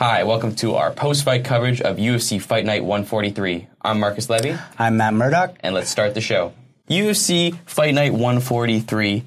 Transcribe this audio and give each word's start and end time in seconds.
Hi, 0.00 0.24
welcome 0.24 0.54
to 0.56 0.76
our 0.76 0.90
post-fight 0.90 1.44
coverage 1.44 1.82
of 1.82 1.98
UFC 1.98 2.40
Fight 2.40 2.64
Night 2.64 2.82
143. 2.82 3.66
I'm 3.82 4.00
Marcus 4.00 4.30
Levy, 4.30 4.56
I'm 4.78 4.96
Matt 4.96 5.12
Murdoch. 5.12 5.56
and 5.60 5.74
let's 5.74 5.90
start 5.90 6.14
the 6.14 6.20
show. 6.22 6.54
UFC 6.88 7.54
Fight 7.66 7.92
Night 7.94 8.12
143, 8.12 9.24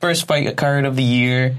first 0.00 0.26
fight 0.26 0.56
card 0.56 0.86
of 0.86 0.96
the 0.96 1.02
year, 1.02 1.56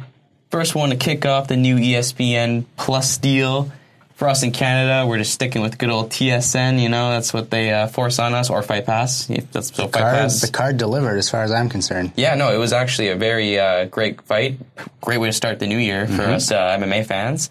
first 0.50 0.74
one 0.74 0.90
to 0.90 0.96
kick 0.96 1.26
off 1.28 1.48
the 1.48 1.58
new 1.58 1.78
ESPN 1.78 2.66
Plus 2.76 3.18
deal. 3.18 3.72
For 4.16 4.28
us 4.28 4.42
in 4.44 4.52
Canada, 4.52 5.08
we're 5.08 5.20
just 5.20 5.34
sticking 5.34 5.62
with 5.62 5.78
good 5.78 5.90
old 5.92 6.10
TSN. 6.10 6.82
You 6.82 6.90
know, 6.90 7.12
that's 7.12 7.34
what 7.34 7.50
they 7.52 7.72
uh, 7.72 7.88
force 7.88 8.20
on 8.20 8.34
us, 8.34 8.50
or 8.50 8.62
Fight 8.64 8.86
Pass. 8.86 9.28
That's 9.28 9.74
so 9.74 9.84
Fight 9.84 9.94
Card, 10.02 10.16
Pass. 10.16 10.42
the 10.42 10.52
card 10.52 10.76
delivered, 10.78 11.18
as 11.20 11.30
far 11.30 11.44
as 11.44 11.52
I'm 11.54 11.70
concerned. 11.70 12.12
Yeah, 12.18 12.36
no, 12.36 12.52
it 12.54 12.58
was 12.58 12.74
actually 12.74 13.10
a 13.10 13.16
very 13.16 13.58
uh, 13.58 13.86
great 13.86 14.22
fight. 14.24 14.60
Great 15.00 15.20
way 15.20 15.30
to 15.30 15.34
start 15.34 15.60
the 15.60 15.68
new 15.68 15.78
year 15.78 16.06
for 16.08 16.14
Mm-hmm. 16.24 16.34
us 16.34 16.52
uh, 16.52 16.78
MMA 16.78 17.06
fans. 17.06 17.50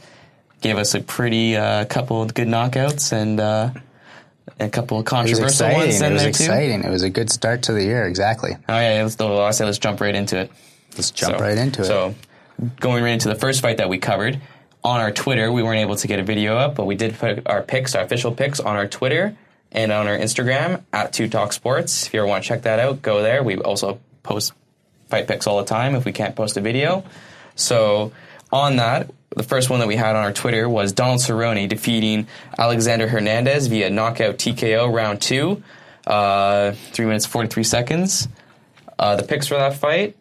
Gave 0.60 0.76
us 0.78 0.94
a 0.94 1.00
pretty 1.00 1.56
uh, 1.56 1.84
couple 1.84 2.20
of 2.22 2.34
good 2.34 2.48
knockouts 2.48 3.12
and 3.12 3.38
uh, 3.38 3.70
a 4.58 4.68
couple 4.68 4.98
of 4.98 5.02
It 5.02 5.04
was 5.04 5.10
controversial 5.10 5.44
exciting. 5.46 5.76
ones 5.78 6.00
It 6.00 6.12
was 6.12 6.22
there 6.22 6.28
exciting. 6.28 6.84
It 6.84 6.90
was 6.90 7.02
a 7.02 7.10
good 7.10 7.30
start 7.30 7.62
to 7.64 7.72
the 7.72 7.84
year. 7.84 8.06
Exactly. 8.06 8.54
too. 8.54 8.60
Oh 8.68 8.78
yeah, 8.80 9.02
let's, 9.02 9.20
I 9.20 9.50
say 9.52 9.64
let's 9.64 9.78
jump 9.78 10.00
right 10.00 10.14
into 10.14 10.36
it. 10.38 10.50
Let's 10.96 11.10
jump 11.12 11.36
So- 11.38 11.42
right 11.44 11.56
into 11.56 11.82
it. 11.82 11.84
So, 11.84 12.14
going 12.80 13.04
right 13.04 13.12
into 13.12 13.28
the 13.28 13.36
first 13.36 13.60
fight 13.60 13.76
that 13.76 13.88
we 13.88 13.98
covered 13.98 14.40
on 14.82 15.00
our 15.00 15.12
Twitter, 15.12 15.52
we 15.52 15.62
weren't 15.62 15.78
able 15.80 15.94
to 15.96 16.08
get 16.08 16.18
a 16.18 16.24
video 16.24 16.56
up, 16.56 16.74
but 16.74 16.86
we 16.86 16.96
did 16.96 17.16
put 17.16 17.46
our 17.46 17.62
picks, 17.62 17.94
our 17.94 18.02
official 18.02 18.32
picks, 18.32 18.58
on 18.58 18.74
our 18.76 18.88
Twitter 18.88 19.36
and 19.70 19.92
on 19.92 20.08
our 20.08 20.16
Instagram 20.18 20.82
at 20.92 21.12
Two 21.12 21.28
Talk 21.28 21.52
Sports. 21.52 22.06
If 22.06 22.14
you 22.14 22.20
ever 22.20 22.26
want 22.26 22.42
to 22.42 22.48
check 22.48 22.62
that 22.62 22.80
out, 22.80 23.00
go 23.02 23.22
there. 23.22 23.44
We 23.44 23.58
also 23.58 24.00
post 24.24 24.54
fight 25.08 25.28
picks 25.28 25.46
all 25.46 25.58
the 25.58 25.64
time 25.66 25.94
if 25.94 26.04
we 26.04 26.10
can't 26.12 26.34
post 26.34 26.56
a 26.56 26.60
video. 26.60 27.04
So, 27.54 28.10
on 28.50 28.76
that, 28.76 29.10
the 29.36 29.42
first 29.42 29.70
one 29.70 29.80
that 29.80 29.88
we 29.88 29.96
had 29.96 30.16
on 30.16 30.24
our 30.24 30.32
Twitter 30.32 30.68
was 30.68 30.92
Donald 30.92 31.20
Cerrone 31.20 31.68
defeating 31.68 32.26
Alexander 32.58 33.08
Hernandez 33.08 33.66
via 33.66 33.90
knockout 33.90 34.36
TKO 34.38 34.92
round 34.92 35.20
two, 35.20 35.62
uh, 36.06 36.72
three 36.92 37.06
minutes 37.06 37.26
forty 37.26 37.48
three 37.48 37.64
seconds. 37.64 38.28
Uh, 38.98 39.16
the 39.16 39.22
picks 39.22 39.46
for 39.46 39.54
that 39.54 39.74
fight, 39.74 40.16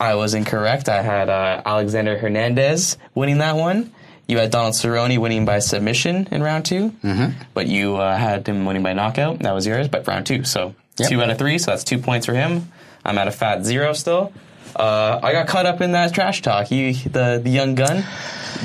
I 0.00 0.14
was 0.16 0.34
incorrect. 0.34 0.88
I 0.88 1.02
had 1.02 1.28
uh, 1.28 1.62
Alexander 1.64 2.18
Hernandez 2.18 2.98
winning 3.14 3.38
that 3.38 3.56
one. 3.56 3.92
You 4.26 4.38
had 4.38 4.50
Donald 4.50 4.74
Cerrone 4.74 5.16
winning 5.18 5.44
by 5.44 5.60
submission 5.60 6.26
in 6.32 6.42
round 6.42 6.64
2 6.64 6.90
mm-hmm. 6.90 7.42
but 7.54 7.68
you 7.68 7.94
uh, 7.96 8.16
had 8.16 8.44
him 8.48 8.64
winning 8.64 8.82
by 8.82 8.92
knockout. 8.92 9.38
That 9.38 9.52
was 9.52 9.64
yours, 9.68 9.86
but 9.86 10.06
round 10.08 10.26
two. 10.26 10.42
So 10.42 10.74
Yep. 10.98 11.10
two 11.10 11.22
out 11.22 11.28
of 11.28 11.36
three, 11.38 11.58
so 11.58 11.72
that's 11.72 11.84
two 11.84 11.98
points 11.98 12.24
for 12.24 12.32
him. 12.32 12.72
I'm 13.04 13.18
at 13.18 13.28
a 13.28 13.30
fat 13.30 13.64
zero 13.66 13.92
still. 13.92 14.32
Uh, 14.74 15.20
I 15.22 15.32
got 15.32 15.46
caught 15.46 15.66
up 15.66 15.80
in 15.82 15.92
that 15.92 16.14
trash 16.14 16.40
talk. 16.42 16.66
He, 16.68 16.92
the 16.92 17.38
the 17.42 17.50
young 17.50 17.74
gun, 17.74 18.02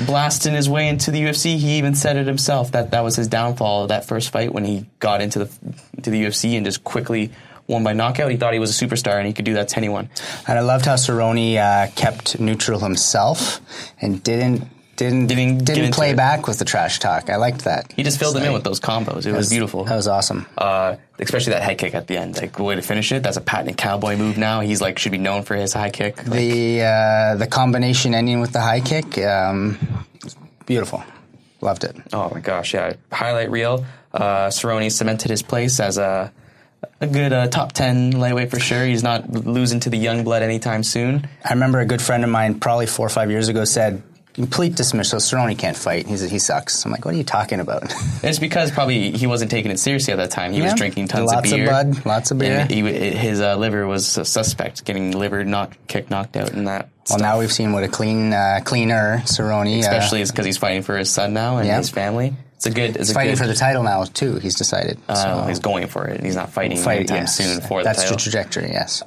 blasting 0.06 0.54
his 0.54 0.68
way 0.68 0.88
into 0.88 1.10
the 1.10 1.22
UFC. 1.22 1.56
He 1.56 1.78
even 1.78 1.94
said 1.94 2.16
it 2.16 2.26
himself 2.26 2.72
that 2.72 2.90
that 2.90 3.02
was 3.02 3.16
his 3.16 3.28
downfall 3.28 3.86
that 3.88 4.06
first 4.06 4.30
fight 4.30 4.52
when 4.52 4.64
he 4.64 4.86
got 4.98 5.20
into 5.20 5.40
the 5.40 5.46
to 6.02 6.10
the 6.10 6.24
UFC 6.24 6.56
and 6.56 6.64
just 6.64 6.84
quickly 6.84 7.30
won 7.66 7.84
by 7.84 7.92
knockout. 7.92 8.30
He 8.30 8.36
thought 8.36 8.52
he 8.52 8.58
was 8.58 8.80
a 8.80 8.86
superstar 8.86 9.18
and 9.18 9.26
he 9.26 9.32
could 9.32 9.44
do 9.44 9.54
that 9.54 9.68
to 9.68 9.76
anyone. 9.76 10.08
and 10.46 10.58
I 10.58 10.62
loved 10.62 10.86
how 10.86 10.94
Cerrone 10.94 11.56
uh, 11.56 11.90
kept 11.94 12.40
neutral 12.40 12.80
himself 12.80 13.60
and 14.00 14.22
didn't 14.22 14.68
didn't 15.02 15.26
Didn't 15.26 15.64
didn't, 15.64 15.94
play 15.94 16.14
back 16.14 16.46
with 16.46 16.58
the 16.58 16.64
trash 16.64 16.98
talk. 16.98 17.28
I 17.30 17.36
liked 17.36 17.64
that. 17.64 17.92
He 17.92 18.02
just 18.02 18.18
filled 18.18 18.34
them 18.36 18.42
him 18.42 18.48
in 18.48 18.54
with 18.54 18.64
those 18.64 18.80
combos. 18.80 19.26
It 19.26 19.32
was 19.32 19.50
beautiful. 19.50 19.84
That 19.84 19.96
was 19.96 20.08
awesome. 20.08 20.46
uh, 20.58 20.96
especially 21.18 21.52
that 21.52 21.62
head 21.62 21.78
kick 21.78 21.94
at 21.94 22.06
the 22.06 22.16
end. 22.16 22.36
Like 22.36 22.52
the 22.56 22.62
way 22.62 22.74
to 22.74 22.82
finish 22.82 23.12
it. 23.12 23.22
That's 23.22 23.36
a 23.36 23.40
patented 23.40 23.76
cowboy 23.76 24.16
move 24.16 24.36
now. 24.38 24.60
He's 24.60 24.80
like 24.80 24.98
should 24.98 25.12
be 25.12 25.18
known 25.18 25.42
for 25.42 25.54
his 25.54 25.72
high 25.72 25.90
kick. 25.90 26.16
Like, 26.18 26.26
the 26.26 26.82
uh, 26.82 27.34
the 27.36 27.46
combination 27.46 28.14
ending 28.14 28.40
with 28.40 28.52
the 28.52 28.60
high 28.60 28.80
kick, 28.80 29.18
um, 29.18 29.78
beautiful. 30.66 31.02
Loved 31.60 31.84
it. 31.84 31.96
oh 32.12 32.28
my 32.34 32.40
gosh, 32.40 32.74
yeah. 32.74 32.94
Highlight 33.12 33.50
reel. 33.50 33.84
Uh, 34.12 34.48
Cerrone 34.48 34.90
cemented 34.90 35.30
his 35.30 35.42
place 35.42 35.78
as 35.80 35.96
a 35.96 36.32
a 37.00 37.06
good 37.06 37.32
uh, 37.32 37.46
top 37.48 37.72
ten 37.72 38.10
lightweight 38.12 38.50
for 38.50 38.58
sure. 38.58 38.84
He's 38.84 39.02
not 39.04 39.30
losing 39.30 39.78
to 39.80 39.90
the 39.90 39.96
young 39.96 40.24
blood 40.24 40.42
anytime 40.42 40.82
soon. 40.82 41.28
I 41.44 41.52
remember 41.52 41.78
a 41.78 41.86
good 41.86 42.02
friend 42.02 42.24
of 42.24 42.30
mine, 42.30 42.58
probably 42.58 42.86
four 42.86 43.06
or 43.06 43.10
five 43.10 43.30
years 43.30 43.48
ago, 43.48 43.64
said, 43.64 44.02
"Complete 44.34 44.74
dismissal. 44.74 45.18
Cerrone 45.18 45.56
can't 45.58 45.76
fight. 45.76 46.06
He's 46.06 46.22
he 46.28 46.38
sucks." 46.38 46.84
I'm 46.84 46.90
like, 46.92 47.04
"What 47.04 47.14
are 47.14 47.16
you 47.16 47.24
talking 47.24 47.60
about?" 47.60 47.92
It's 48.22 48.38
because 48.38 48.70
probably 48.70 49.10
he 49.10 49.26
wasn't 49.26 49.50
taking 49.50 49.70
it 49.70 49.78
seriously 49.78 50.12
at 50.12 50.16
that 50.16 50.30
time. 50.30 50.52
He 50.52 50.62
was 50.62 50.74
drinking 50.74 51.08
tons 51.08 51.26
Lots 51.30 51.48
of 51.48 51.52
of 51.52 51.56
beer, 51.58 51.66
bud, 51.68 52.06
lots 52.06 52.30
of 52.30 52.38
beer. 52.38 52.66
He, 52.66 52.80
his 52.82 53.40
uh, 53.40 53.56
liver 53.56 53.86
was 53.86 54.16
a 54.16 54.24
suspect, 54.24 54.84
getting 54.84 55.10
liver 55.10 55.44
knock, 55.44 55.76
kick 55.88 56.08
knocked 56.10 56.36
out, 56.36 56.52
and 56.52 56.68
that. 56.68 56.82
well, 57.08 57.18
stuff. 57.18 57.20
now 57.20 57.38
we've 57.40 57.52
seen 57.52 57.72
what 57.72 57.82
a 57.82 57.88
clean, 57.88 58.32
uh, 58.32 58.60
cleaner 58.64 59.22
Cerrone. 59.24 59.78
especially 59.80 60.22
uh, 60.22 60.26
because 60.26 60.46
he's 60.46 60.58
fighting 60.58 60.82
for 60.82 60.96
his 60.96 61.10
son 61.10 61.32
now 61.34 61.58
and 61.58 61.66
Yeah. 61.66 61.78
his 61.78 61.90
family. 61.90 62.32
It's 62.56 62.66
a 62.66 62.70
good. 62.70 62.96
It's 62.96 63.10
a 63.10 63.14
fighting 63.14 63.32
good, 63.32 63.38
for 63.40 63.46
the 63.48 63.54
title 63.54 63.82
now 63.82 64.04
too. 64.04 64.36
He's 64.36 64.54
decided. 64.54 64.96
Uh, 65.08 65.14
so 65.16 65.48
he's 65.48 65.58
going 65.58 65.88
for 65.88 66.06
it. 66.06 66.22
He's 66.22 66.36
not 66.36 66.50
fighting 66.52 66.78
fight 66.78 66.98
anytime 66.98 67.22
yes. 67.22 67.34
soon 67.36 67.60
for 67.60 67.82
That's 67.82 68.04
the 68.04 68.10
the 68.10 68.16
trajectory. 68.20 68.70
Yes. 68.70 69.02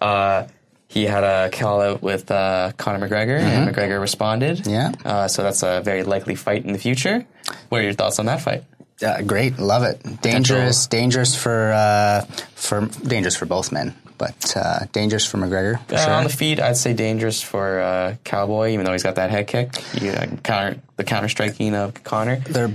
He 0.96 1.04
had 1.06 1.24
a 1.26 1.50
call 1.52 1.82
out 1.82 2.02
with 2.02 2.32
uh, 2.32 2.72
Conor 2.78 3.06
McGregor, 3.08 3.38
and 3.38 3.70
McGregor 3.70 4.00
responded. 4.00 4.60
Mm-hmm. 4.60 4.70
Yeah. 4.70 4.92
Uh, 5.04 5.28
so 5.28 5.44
that's 5.44 5.62
a 5.62 5.82
very 5.82 6.04
likely 6.04 6.36
fight 6.36 6.64
in 6.66 6.72
the 6.72 6.80
future. 6.80 7.26
What 7.70 7.82
are 7.82 7.84
your 7.84 7.94
thoughts 7.94 8.18
on 8.18 8.26
that 8.28 8.42
fight? 8.42 8.64
Uh, 9.06 9.22
great, 9.24 9.60
love 9.60 9.84
it. 9.84 10.02
Dangerous, 10.22 10.88
dangerous 10.88 11.36
for 11.36 11.74
uh, 11.74 12.22
for 12.56 12.86
dangerous 13.06 13.36
for 13.36 13.46
both 13.46 13.74
men, 13.74 13.94
but 14.18 14.56
uh, 14.56 14.86
dangerous 14.94 15.26
for 15.26 15.38
McGregor 15.38 15.86
for 15.88 15.96
Uh, 15.96 15.98
sure. 16.06 16.14
On 16.14 16.24
the 16.24 16.30
feet, 16.30 16.62
I'd 16.62 16.78
say 16.78 16.94
dangerous 16.94 17.42
for 17.42 17.82
uh, 17.82 18.16
Cowboy, 18.24 18.70
even 18.72 18.86
though 18.86 18.94
he's 18.94 19.04
got 19.04 19.16
that 19.16 19.32
head 19.32 19.48
kick. 19.48 19.76
You 20.02 20.14
know, 20.14 20.26
counter 20.44 20.80
the 20.96 21.04
counter 21.04 21.28
striking 21.28 21.76
of 21.76 22.06
Conor. 22.06 22.38
They're 22.38 22.72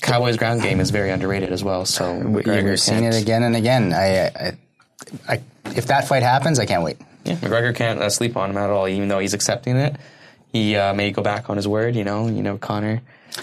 Cowboy's 0.00 0.38
ground 0.38 0.62
game 0.62 0.80
is 0.80 0.88
very 0.90 1.10
underrated 1.10 1.52
as 1.52 1.62
well. 1.62 1.84
So 1.84 2.18
McGregor 2.18 2.78
seen 2.78 3.00
can't- 3.00 3.14
it 3.14 3.20
again 3.22 3.42
and 3.42 3.54
again. 3.54 3.92
I, 3.92 4.28
I, 4.28 4.52
I, 5.28 5.40
if 5.76 5.88
that 5.88 6.08
fight 6.08 6.22
happens, 6.22 6.58
I 6.58 6.64
can't 6.64 6.82
wait. 6.82 6.96
Yeah, 7.28 7.36
McGregor 7.36 7.74
can't 7.74 8.00
uh, 8.00 8.10
sleep 8.10 8.36
on 8.36 8.50
him 8.50 8.56
at 8.56 8.70
all, 8.70 8.88
even 8.88 9.08
though 9.08 9.18
he's 9.18 9.34
accepting 9.34 9.76
it. 9.76 9.96
He 10.52 10.76
uh, 10.76 10.94
may 10.94 11.10
go 11.10 11.22
back 11.22 11.50
on 11.50 11.56
his 11.56 11.68
word. 11.68 11.94
You 11.94 12.04
know, 12.04 12.26
you 12.28 12.42
know, 12.42 12.56
Conor. 12.58 13.02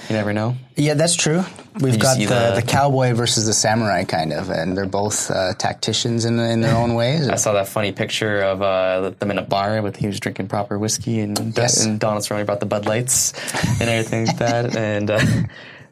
You 0.10 0.16
never 0.16 0.34
know. 0.34 0.56
Yeah, 0.76 0.96
that's 0.96 1.16
true. 1.16 1.44
We've 1.80 2.00
got 2.00 2.18
the, 2.18 2.26
the- 2.26 2.54
the 2.56 2.64
cowboy 2.68 3.14
versus 3.14 3.46
the 3.46 3.54
samurai 3.54 4.04
kind 4.04 4.34
of, 4.34 4.50
and 4.50 4.76
they're 4.76 4.88
both 4.88 5.30
uh, 5.32 5.54
tacticians 5.54 6.26
in, 6.26 6.38
in 6.40 6.60
their 6.62 6.76
own 6.76 6.96
ways. 6.96 7.30
I 7.30 7.36
saw 7.36 7.54
that 7.54 7.68
funny 7.70 7.92
picture 7.94 8.42
of 8.42 8.62
uh, 8.62 9.12
them 9.20 9.32
in 9.32 9.38
a 9.38 9.42
bar 9.44 9.82
with 9.82 9.96
he 9.96 10.08
was 10.08 10.20
drinking 10.20 10.48
proper 10.50 10.78
whiskey 10.80 11.20
and, 11.22 11.56
Yes. 11.56 11.86
and 11.86 12.00
Donald 12.00 12.24
Cerrone 12.24 12.46
brought 12.46 12.60
the 12.60 12.66
Bud 12.66 12.88
Lights 12.88 13.34
and 13.80 13.90
everything 13.90 14.26
like 14.26 14.38
that. 14.40 14.76
And 14.76 15.12
uh, 15.12 15.20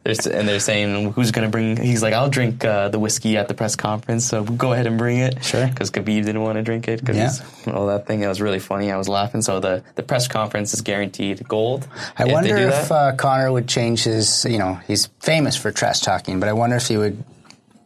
they're, 0.04 0.16
and 0.34 0.48
they're 0.48 0.60
saying 0.60 1.14
who's 1.14 1.32
going 1.32 1.46
to 1.48 1.52
bring. 1.52 1.78
He's 1.78 2.04
like, 2.04 2.14
I'll 2.14 2.30
drink 2.30 2.66
uh, 2.66 2.90
the 2.90 3.00
whiskey 3.00 3.38
at 3.38 3.48
the 3.48 3.54
press 3.54 3.76
conference, 3.76 4.26
so 4.26 4.44
go 4.44 4.74
ahead 4.74 4.86
and 4.86 4.98
bring 4.98 5.20
it. 5.20 5.44
Sure. 5.44 5.66
Because 5.68 5.92
Khabib 5.92 6.26
didn't 6.26 6.42
want 6.42 6.58
to 6.58 6.62
drink 6.62 6.88
it 6.90 7.00
because 7.00 7.42
Yeah. 7.66 7.74
all 7.74 7.88
that 7.88 8.06
thing. 8.06 8.22
It 8.22 8.28
was 8.28 8.42
really 8.42 8.60
funny. 8.60 8.92
I 8.92 8.98
was 8.98 9.08
laughing. 9.08 9.42
So 9.42 9.60
the, 9.62 9.82
the 9.96 10.04
press 10.04 10.28
conference 10.28 10.74
is 10.74 10.82
guaranteed 10.82 11.48
gold. 11.48 11.88
I 12.18 12.26
if 12.26 12.32
wonder 12.34 12.58
if 12.58 12.92
uh, 12.92 13.16
Conor 13.16 13.52
would 13.52 13.68
change 13.68 14.04
his. 14.04 14.46
You 14.46 14.58
know, 14.58 14.76
he's 14.88 15.08
famous 15.22 15.56
for 15.56 15.72
trash 15.72 16.02
talking, 16.02 16.40
but 16.40 16.50
I 16.50 16.54
wonder 16.54 16.76
if 16.76 16.88
he 16.88 16.98
would 16.98 17.24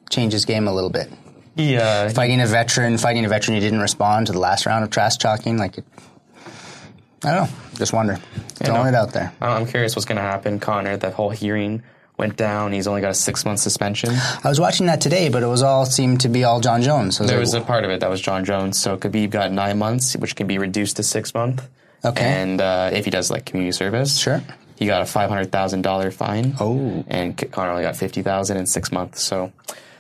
change 0.10 0.34
his 0.34 0.46
game 0.46 0.68
a 0.68 0.74
little 0.74 0.90
bit. 0.90 1.12
he, 1.56 1.78
uh, 1.78 2.10
Fighting 2.10 2.42
a 2.42 2.48
veteran, 2.48 2.98
fighting 2.98 3.26
a 3.26 3.30
veteran, 3.30 3.56
he 3.56 3.62
didn't 3.62 3.82
respond 3.82 4.26
to 4.28 4.34
the 4.34 4.40
last 4.40 4.66
round 4.66 4.84
of 4.84 4.90
trash 4.90 5.18
talking. 5.18 5.58
Like, 5.58 5.78
it, 5.78 5.86
I 7.24 7.34
don't 7.36 7.44
know. 7.52 7.58
Just 7.76 7.94
wonder. 7.94 8.18
Throwing 8.56 8.88
it 8.88 8.96
out 8.96 9.14
there. 9.14 9.34
I'm 9.42 9.68
curious 9.68 9.96
what's 9.96 10.06
going 10.06 10.16
to 10.16 10.22
happen. 10.24 10.60
Conor, 10.60 10.98
that 10.98 11.14
whole 11.14 11.30
hearing 11.30 11.84
went 12.18 12.36
down. 12.36 12.74
He's 12.74 12.88
only 12.88 13.02
got 13.02 13.12
a 13.12 13.14
six 13.16 13.46
month 13.46 13.60
suspension. 13.60 14.10
I 14.44 14.50
was 14.50 14.60
watching 14.60 14.88
that 14.88 15.02
today, 15.02 15.30
but 15.30 15.44
it 15.44 15.48
was 15.48 15.62
all 15.64 15.86
seemed 15.86 16.22
to 16.22 16.30
be 16.30 16.44
all 16.44 16.60
Jon 16.60 16.82
Jones. 16.82 17.18
So 17.18 17.26
There 17.26 17.40
was 17.40 17.54
was 17.54 17.62
a 17.62 17.66
part 17.66 17.84
of 17.86 17.92
it 17.92 18.00
that 18.00 18.10
was 18.10 18.20
Jon 18.22 18.44
Jones. 18.46 18.80
So 18.80 18.98
Khabib 18.98 19.30
got 19.30 19.52
nine 19.52 19.78
months, 19.78 20.16
which 20.18 20.36
can 20.36 20.48
be 20.48 20.58
reduced 20.58 20.98
to 20.98 21.04
six 21.04 21.34
months. 21.34 21.64
Okay. 22.04 22.24
And 22.24 22.60
uh, 22.62 22.90
if 22.94 23.06
he 23.06 23.12
does 23.12 23.30
like 23.32 23.46
community 23.46 23.72
service, 23.72 24.18
Sure. 24.18 24.42
he 24.76 24.86
got 24.86 25.02
a 25.02 25.06
five 25.06 25.30
hundred 25.30 25.52
thousand 25.52 25.82
dollar 25.84 26.12
fine. 26.12 26.56
Oh. 26.60 27.04
and 27.08 27.36
Conor 27.52 27.72
only 27.72 27.84
got 27.84 27.96
fifty 27.96 28.22
thousand 28.24 28.58
in 28.58 28.66
six 28.66 28.92
months. 28.92 29.22
So 29.22 29.52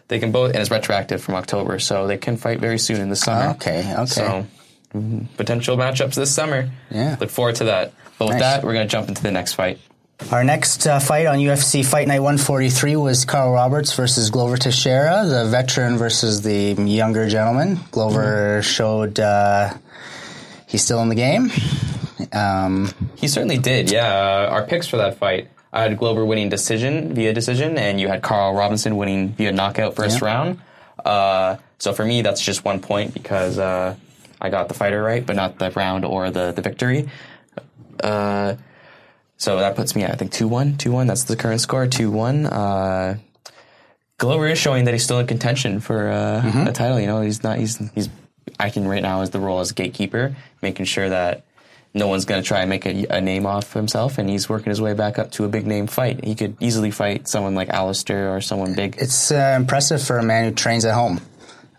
they 0.07 0.19
can 0.19 0.31
both, 0.31 0.51
and 0.51 0.59
it's 0.61 0.71
retroactive 0.71 1.21
from 1.21 1.35
October, 1.35 1.79
so 1.79 2.07
they 2.07 2.17
can 2.17 2.37
fight 2.37 2.59
very 2.59 2.79
soon 2.79 3.01
in 3.01 3.09
the 3.09 3.15
summer. 3.15 3.51
Okay, 3.55 3.93
okay. 3.93 4.05
So 4.05 4.45
mm, 4.93 5.27
potential 5.37 5.75
matchups 5.75 6.15
this 6.15 6.33
summer. 6.33 6.69
Yeah. 6.89 7.17
look 7.19 7.29
forward 7.29 7.55
to 7.55 7.65
that. 7.65 7.93
But 8.17 8.25
with 8.29 8.35
Nice. 8.35 8.41
that, 8.41 8.63
we're 8.63 8.73
gonna 8.73 8.87
jump 8.87 9.09
into 9.09 9.21
the 9.23 9.31
next 9.31 9.53
fight. 9.53 9.79
Our 10.31 10.43
next 10.43 10.85
uh, 10.87 10.99
fight 10.99 11.25
on 11.27 11.37
UFC 11.37 11.85
Fight 11.85 12.07
Night 12.07 12.19
143 12.19 12.95
was 12.97 13.23
Carl 13.23 13.53
Roberts 13.53 13.93
versus 13.93 14.29
Glover 14.29 14.57
Teixeira, 14.57 15.25
the 15.25 15.45
veteran 15.45 15.97
versus 15.97 16.41
the 16.41 16.73
younger 16.73 17.29
gentleman. 17.29 17.79
Glover 17.91 18.61
showed 18.61 19.19
uh, 19.19 19.73
he's 20.67 20.83
still 20.83 21.01
in 21.01 21.09
the 21.09 21.15
game. 21.15 21.49
Um, 22.33 22.91
He 23.15 23.27
certainly 23.29 23.57
did. 23.57 23.89
Yeah, 23.91 24.07
uh, 24.07 24.49
our 24.51 24.63
picks 24.65 24.87
for 24.87 24.97
that 24.97 25.17
fight. 25.17 25.49
I 25.71 25.83
had 25.83 25.97
Glover 25.97 26.25
winning 26.25 26.49
decision 26.49 27.13
via 27.13 27.31
decision, 27.31 27.77
and 27.77 28.01
you 28.01 28.07
had 28.09 28.21
Carl 28.21 28.53
Robinson 28.53 28.97
winning 28.97 29.29
via 29.29 29.51
knockout 29.51 29.95
first 29.95 30.19
Yeah. 30.21 30.25
round. 30.27 30.59
Uh, 31.05 31.57
so 31.77 31.93
for 31.93 32.03
me, 32.03 32.21
that's 32.23 32.41
just 32.41 32.65
one 32.65 32.81
point 32.81 33.13
because 33.13 33.59
uh, 33.59 33.95
I 34.41 34.49
got 34.49 34.67
the 34.67 34.73
fighter 34.73 35.01
right, 35.01 35.25
but 35.25 35.35
not 35.37 35.57
the 35.59 35.71
round 35.71 36.03
or 36.05 36.31
the 36.31 36.51
the 36.53 36.61
victory. 36.63 37.07
Uh, 38.03 38.55
So 39.37 39.57
that 39.59 39.75
puts 39.75 39.95
me 39.95 40.03
at 40.03 40.11
I 40.11 40.15
think 40.15 40.31
2-1, 40.31 40.77
2-1. 40.77 41.07
That's 41.07 41.23
the 41.25 41.35
current 41.35 41.61
score, 41.61 41.85
2-1. 41.85 42.49
Uh, 42.51 43.15
Glover 44.17 44.47
is 44.47 44.57
showing 44.57 44.85
that 44.85 44.93
he's 44.95 45.03
still 45.03 45.19
in 45.19 45.27
contention 45.27 45.79
for 45.79 46.09
uh, 46.09 46.41
Mm-hmm. 46.43 46.67
a 46.67 46.71
title. 46.73 46.99
You 46.99 47.05
know, 47.07 47.21
he's 47.21 47.43
not. 47.43 47.59
He's 47.59 47.77
he's 47.93 48.09
acting 48.59 48.87
right 48.87 49.01
now 49.03 49.21
as 49.21 49.29
the 49.29 49.39
role 49.39 49.59
as 49.59 49.71
gatekeeper, 49.73 50.35
making 50.63 50.85
sure 50.85 51.07
that 51.07 51.43
no 51.93 52.07
one's 52.07 52.25
going 52.25 52.41
to 52.41 52.47
try 52.47 52.61
and 52.61 52.69
make 52.69 52.85
a, 52.87 53.05
a 53.11 53.21
name 53.21 53.45
off 53.45 53.73
himself, 53.73 54.17
and 54.17 54.27
he's 54.27 54.49
working 54.49 54.71
his 54.71 54.81
way 54.81 54.93
back 54.93 55.19
up 55.19 55.29
to 55.33 55.45
a 55.45 55.47
big 55.47 55.67
name 55.67 55.85
fight. 55.85 56.23
He 56.25 56.33
could 56.33 56.55
easily 56.59 56.89
fight 56.89 57.27
someone 57.27 57.53
like 57.53 57.69
Alistair 57.69 58.35
or 58.35 58.41
someone 58.41 58.73
big. 58.73 58.95
It's 58.99 59.31
uh, 59.31 59.53
impressive 59.55 60.01
for 60.01 60.17
a 60.17 60.23
man 60.23 60.45
who 60.45 60.51
trains 60.51 60.83
at 60.85 60.95
home, 60.95 61.21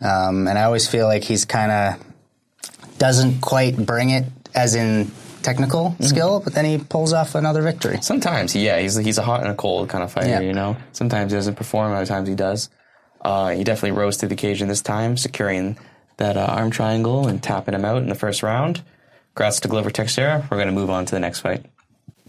um, 0.01 0.47
and 0.47 0.57
I 0.57 0.63
always 0.63 0.87
feel 0.87 1.07
like 1.09 1.25
he's 1.25 1.45
kind 1.45 1.73
of 1.73 2.99
doesn't 2.99 3.41
quite 3.41 3.77
bring 3.77 4.11
it 4.11 4.27
as 4.55 4.77
in 4.77 5.11
technical 5.43 5.91
Mm-hmm. 5.91 6.05
skill, 6.05 6.41
but 6.41 6.55
then 6.55 6.65
he 6.65 6.79
pulls 6.79 7.13
off 7.13 7.35
another 7.35 7.63
victory. 7.63 7.99
Sometimes, 8.03 8.55
yeah, 8.57 8.79
he's 8.79 8.97
he's 8.97 9.19
a 9.19 9.23
hot 9.23 9.41
and 9.43 9.51
a 9.51 9.55
cold 9.55 9.89
kind 9.89 10.03
of 10.05 10.13
fighter. 10.13 10.29
Yeah. 10.29 10.41
You 10.41 10.53
know, 10.53 10.77
sometimes 10.93 11.33
he 11.33 11.37
doesn't 11.39 11.55
perform, 11.57 11.93
other 11.93 12.07
times 12.07 12.29
he 12.29 12.35
does. 12.35 12.71
Uh, 13.21 13.51
he 13.51 13.65
definitely 13.65 13.99
rose 13.99 14.17
to 14.19 14.27
the 14.29 14.35
occasion 14.35 14.69
this 14.69 14.81
time, 14.83 15.17
securing 15.17 15.77
that 16.19 16.37
uh, 16.37 16.47
arm 16.47 16.71
triangle 16.71 17.27
and 17.29 17.43
tapping 17.43 17.75
him 17.75 17.85
out 17.85 18.03
in 18.03 18.09
the 18.09 18.15
first 18.15 18.43
round. 18.43 18.83
Congrats 19.35 19.61
to 19.61 19.69
Glover 19.69 19.91
Teixeira. 19.91 20.47
We're 20.51 20.57
going 20.57 20.69
to 20.69 20.73
move 20.75 20.91
on 20.91 21.05
to 21.07 21.15
the 21.15 21.21
next 21.21 21.41
fight. 21.41 21.65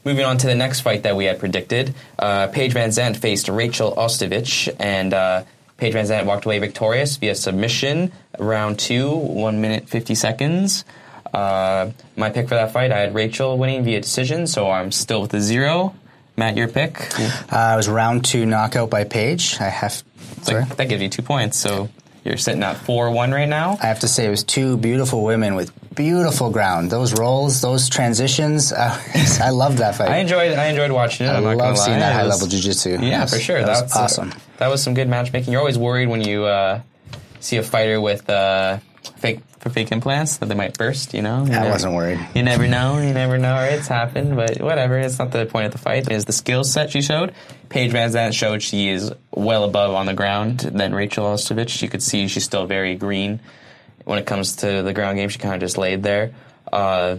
Moving 0.06 0.26
on 0.26 0.38
to 0.38 0.48
the 0.48 0.56
next 0.56 0.82
fight 0.82 1.04
that 1.04 1.16
we 1.16 1.26
had 1.26 1.40
predicted, 1.40 1.94
uh, 2.18 2.48
Paige 2.48 2.74
VanZant 2.74 3.18
faced 3.18 3.50
Rachel 3.50 3.94
Ostovich, 3.96 4.74
and 4.80 5.14
uh, 5.14 5.44
Paige 5.78 5.94
VanZant 5.94 6.26
walked 6.26 6.46
away 6.46 6.58
victorious 6.60 7.18
via 7.18 7.36
submission, 7.36 8.12
round 8.40 8.80
two, 8.80 9.10
one 9.14 9.60
minute 9.62 9.90
fifty 9.90 10.16
seconds. 10.16 10.86
Uh, 11.34 11.92
my 12.16 12.30
pick 12.30 12.48
for 12.50 12.56
that 12.56 12.72
fight, 12.72 12.92
I 12.92 13.00
had 13.00 13.14
Rachel 13.14 13.58
winning 13.58 13.84
via 13.84 14.02
decision, 14.02 14.48
so 14.48 14.70
I'm 14.70 14.92
still 14.92 15.22
with 15.22 15.32
the 15.32 15.42
zero. 15.42 15.96
Matt, 16.38 16.56
your 16.56 16.68
pick? 16.70 16.98
Uh, 17.20 17.72
it 17.74 17.76
was 17.76 17.90
round 17.90 18.24
two 18.26 18.46
knockout 18.46 18.90
by 18.90 19.04
Paige. 19.04 19.58
I 19.60 19.66
have, 19.70 20.02
sorry. 20.42 20.64
That 20.78 20.88
gives 20.88 21.02
you 21.02 21.10
two 21.10 21.22
points, 21.22 21.58
so 21.58 21.90
you're 22.24 22.38
sitting 22.38 22.64
at 22.64 22.78
four 22.78 23.12
one 23.12 23.32
right 23.32 23.48
now. 23.50 23.78
I 23.82 23.88
have 23.88 24.00
to 24.02 24.08
say 24.08 24.26
it 24.26 24.30
was 24.30 24.44
two 24.46 24.78
beautiful 24.78 25.24
women 25.24 25.56
with 25.56 25.72
beautiful 25.96 26.50
ground. 26.50 26.92
Those 26.92 27.18
rolls, 27.20 27.62
those 27.62 27.90
transitions. 27.90 28.72
Uh, 28.72 28.98
I 29.42 29.50
loved 29.50 29.80
that 29.80 29.96
fight. 29.96 30.10
I 30.10 30.18
enjoyed 30.20 30.54
I 30.58 30.68
enjoyed 30.68 30.92
watching 30.92 31.26
it. 31.28 31.30
I 31.32 31.38
I'm 31.38 31.58
love 31.58 31.78
seeing 31.78 32.00
that 32.00 32.14
high 32.14 32.24
level 32.26 32.48
jujitsu. 32.48 33.02
Yeah, 33.02 33.22
was- 33.24 33.34
for 33.34 33.40
sure. 33.40 33.60
That 33.60 33.68
was 33.68 33.80
That's 33.82 33.96
uh, 33.96 34.00
awesome. 34.02 34.34
that 34.60 34.68
was 34.70 34.82
some 34.82 34.94
good 34.94 35.10
matchmaking. 35.10 35.52
You're 35.52 35.60
always 35.62 35.78
worried 35.78 36.08
when 36.08 36.22
you 36.22 36.46
uh, 36.46 36.82
see 37.42 37.58
a 37.58 37.64
fighter 37.64 38.00
with 38.00 38.30
uh, 38.30 38.80
fake 39.18 39.40
for 39.60 39.70
fake 39.70 39.92
implants 39.92 40.38
that 40.38 40.48
they 40.48 40.56
might 40.56 40.78
burst. 40.78 41.14
You 41.14 41.22
know, 41.22 41.40
You 41.46 41.52
I 41.54 41.60
never- 41.60 41.70
wasn't 41.72 41.94
worried. 41.96 42.20
You 42.34 42.44
never 42.44 42.68
know. 42.68 43.00
You 43.00 43.14
never 43.14 43.38
know. 43.38 43.58
It's 43.64 43.88
happened, 43.88 44.36
but 44.36 44.62
whatever. 44.62 44.98
It's 44.98 45.20
not 45.20 45.32
the 45.32 45.46
point 45.46 45.66
of 45.68 45.72
the 45.74 45.78
fight. 45.78 46.10
Is 46.12 46.26
the 46.26 46.34
skill 46.34 46.64
set 46.64 46.92
she 46.92 47.02
showed. 47.02 47.34
Paige 47.70 47.92
VanZant 47.92 48.34
showed 48.34 48.62
she 48.64 48.90
is 48.90 49.12
well 49.32 49.64
above 49.64 49.94
on 49.94 50.06
the 50.06 50.14
ground 50.14 50.60
than 50.60 50.94
Rachel 50.96 51.26
Ostovich. 51.26 51.82
You 51.82 51.90
could 51.90 52.02
see 52.04 52.28
she's 52.28 52.44
still 52.46 52.66
very 52.66 52.96
green 52.96 53.40
when 54.06 54.18
it 54.18 54.26
comes 54.26 54.58
to 54.58 54.82
the 54.82 54.94
ground 54.94 55.18
game. 55.18 55.30
She 55.30 55.40
kind 55.40 55.54
of 55.56 55.60
just 55.62 55.78
laid 55.78 56.04
there. 56.04 56.32
Uh, 56.72 57.18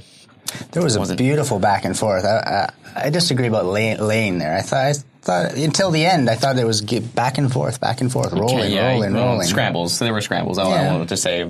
There 0.72 0.82
was 0.82 0.96
a 1.10 1.14
beautiful 1.14 1.60
back 1.60 1.84
and 1.84 1.96
forth. 1.96 2.24
I, 2.24 2.72
I, 2.96 3.04
I 3.06 3.10
disagree 3.10 3.46
about 3.46 3.66
lay, 3.66 3.96
laying 3.96 4.38
there. 4.38 4.56
I 4.56 4.62
thought, 4.62 4.86
I 4.86 4.92
thought 5.22 5.52
until 5.54 5.92
the 5.92 6.04
end, 6.04 6.28
I 6.28 6.34
thought 6.34 6.58
it 6.58 6.66
was 6.66 6.80
back 6.82 7.38
and 7.38 7.52
forth, 7.52 7.80
back 7.80 8.00
and 8.00 8.10
forth, 8.10 8.32
rolling, 8.32 8.72
yeah, 8.72 8.90
rolling, 8.92 9.14
rolling. 9.14 9.46
Scrambles. 9.46 10.00
There 10.00 10.12
were 10.12 10.20
scrambles. 10.22 10.58
I, 10.58 10.64
I 10.64 10.68
Yeah. 10.82 10.92
wanted 10.92 11.08
to 11.10 11.16
say, 11.16 11.46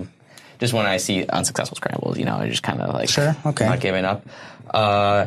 just 0.61 0.73
when 0.73 0.87
I 0.87 0.99
see 0.99 1.27
unsuccessful 1.27 1.77
scrambles, 1.77 2.19
you 2.19 2.25
know, 2.25 2.37
I 2.37 2.49
just 2.49 2.63
kind 2.63 2.81
of 2.81 2.95
like 2.95 3.09
Sure, 3.09 3.35
okay. 3.47 3.67
not 3.67 3.81
giving 3.81 4.05
up. 4.05 4.25
Uh, 4.73 5.27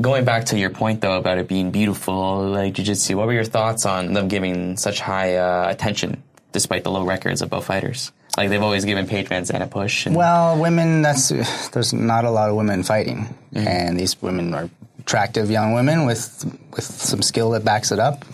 going 0.00 0.24
back 0.24 0.44
to 0.46 0.58
your 0.58 0.70
point 0.70 1.00
though 1.00 1.16
about 1.18 1.38
it 1.38 1.48
being 1.48 1.70
beautiful, 1.72 2.46
like 2.48 2.74
jiu-jitsu, 2.74 3.16
what 3.16 3.26
were 3.26 3.32
your 3.32 3.44
thoughts 3.44 3.84
on 3.86 4.12
them 4.12 4.28
giving 4.28 4.76
such 4.76 5.00
high 5.00 5.36
uh, 5.36 5.68
attention 5.70 6.22
despite 6.52 6.84
the 6.84 6.90
low 6.90 7.04
records 7.04 7.42
of 7.42 7.50
both 7.50 7.64
fighters? 7.66 8.12
Like 8.36 8.50
they've 8.50 8.62
always 8.62 8.84
given 8.84 9.08
Paige 9.08 9.28
VanZant 9.28 9.62
a 9.62 9.66
push. 9.66 10.06
And, 10.06 10.14
Well, 10.14 10.60
women. 10.60 11.02
That's 11.02 11.30
there's 11.70 11.92
not 11.92 12.24
a 12.24 12.30
lot 12.30 12.50
of 12.50 12.56
women 12.56 12.84
fighting, 12.84 13.34
Mm-hmm. 13.52 13.66
and 13.66 13.98
these 13.98 14.20
women 14.22 14.54
are 14.54 14.70
attractive 15.00 15.50
young 15.50 15.72
women 15.72 16.06
with 16.06 16.44
with 16.76 16.84
some 16.84 17.22
skill 17.22 17.50
that 17.52 17.64
backs 17.64 17.90
it 17.90 17.98
up. 17.98 18.24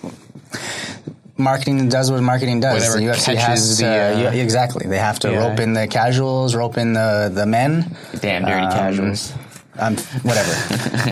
Marketing 1.37 1.89
does 1.89 2.13
what 2.13 2.23
marketing 2.23 2.61
does. 2.61 2.81
Whatever 2.81 2.99
the 2.99 3.07
UFC 3.07 3.35
has 3.35 3.79
the, 3.79 3.87
uh, 3.87 3.91
uh, 3.91 4.21
yeah, 4.21 4.43
exactly. 4.43 4.87
They 4.87 4.99
have 4.99 5.19
to 5.21 5.33
yeah. 5.33 5.49
rope 5.49 5.59
in 5.59 5.73
the 5.73 5.89
casuals, 5.89 6.55
rope 6.55 6.79
in 6.79 6.93
the 6.93 7.31
the 7.33 7.45
men. 7.45 7.97
damn 8.21 8.45
dirty 8.45 8.67
um, 8.67 8.73
casuals. 8.73 9.35
Um, 9.77 9.97
whatever. 10.23 10.55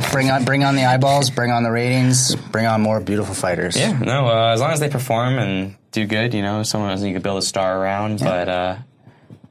bring 0.12 0.30
on 0.30 0.44
bring 0.44 0.62
on 0.62 0.76
the 0.76 0.84
eyeballs. 0.84 1.30
Bring 1.30 1.50
on 1.50 1.64
the 1.64 1.72
ratings. 1.72 2.36
Bring 2.36 2.66
on 2.66 2.80
more 2.80 3.00
beautiful 3.00 3.34
fighters. 3.34 3.76
Yeah, 3.76 3.98
no. 3.98 4.28
Uh, 4.28 4.52
as 4.52 4.60
long 4.60 4.70
as 4.70 4.78
they 4.78 4.88
perform 4.88 5.38
and 5.38 5.74
do 5.90 6.06
good, 6.06 6.34
you 6.34 6.42
know, 6.42 6.62
someone 6.62 6.90
else 6.90 7.02
you 7.02 7.12
could 7.12 7.24
build 7.24 7.38
a 7.38 7.42
star 7.42 7.80
around. 7.80 8.20
But 8.20 8.48
uh, 8.48 8.76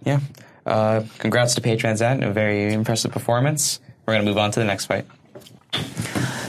yeah, 0.06 0.22
uh, 0.66 1.04
congrats 1.18 1.56
to 1.56 1.62
Paige 1.62 1.82
Van 1.82 2.24
A 2.24 2.32
very 2.32 2.72
impressive 2.72 3.12
performance. 3.12 3.82
We're 4.06 4.14
gonna 4.14 4.26
move 4.26 4.38
on 4.38 4.52
to 4.52 4.60
the 4.60 4.66
next 4.66 4.86
fight. 4.86 5.06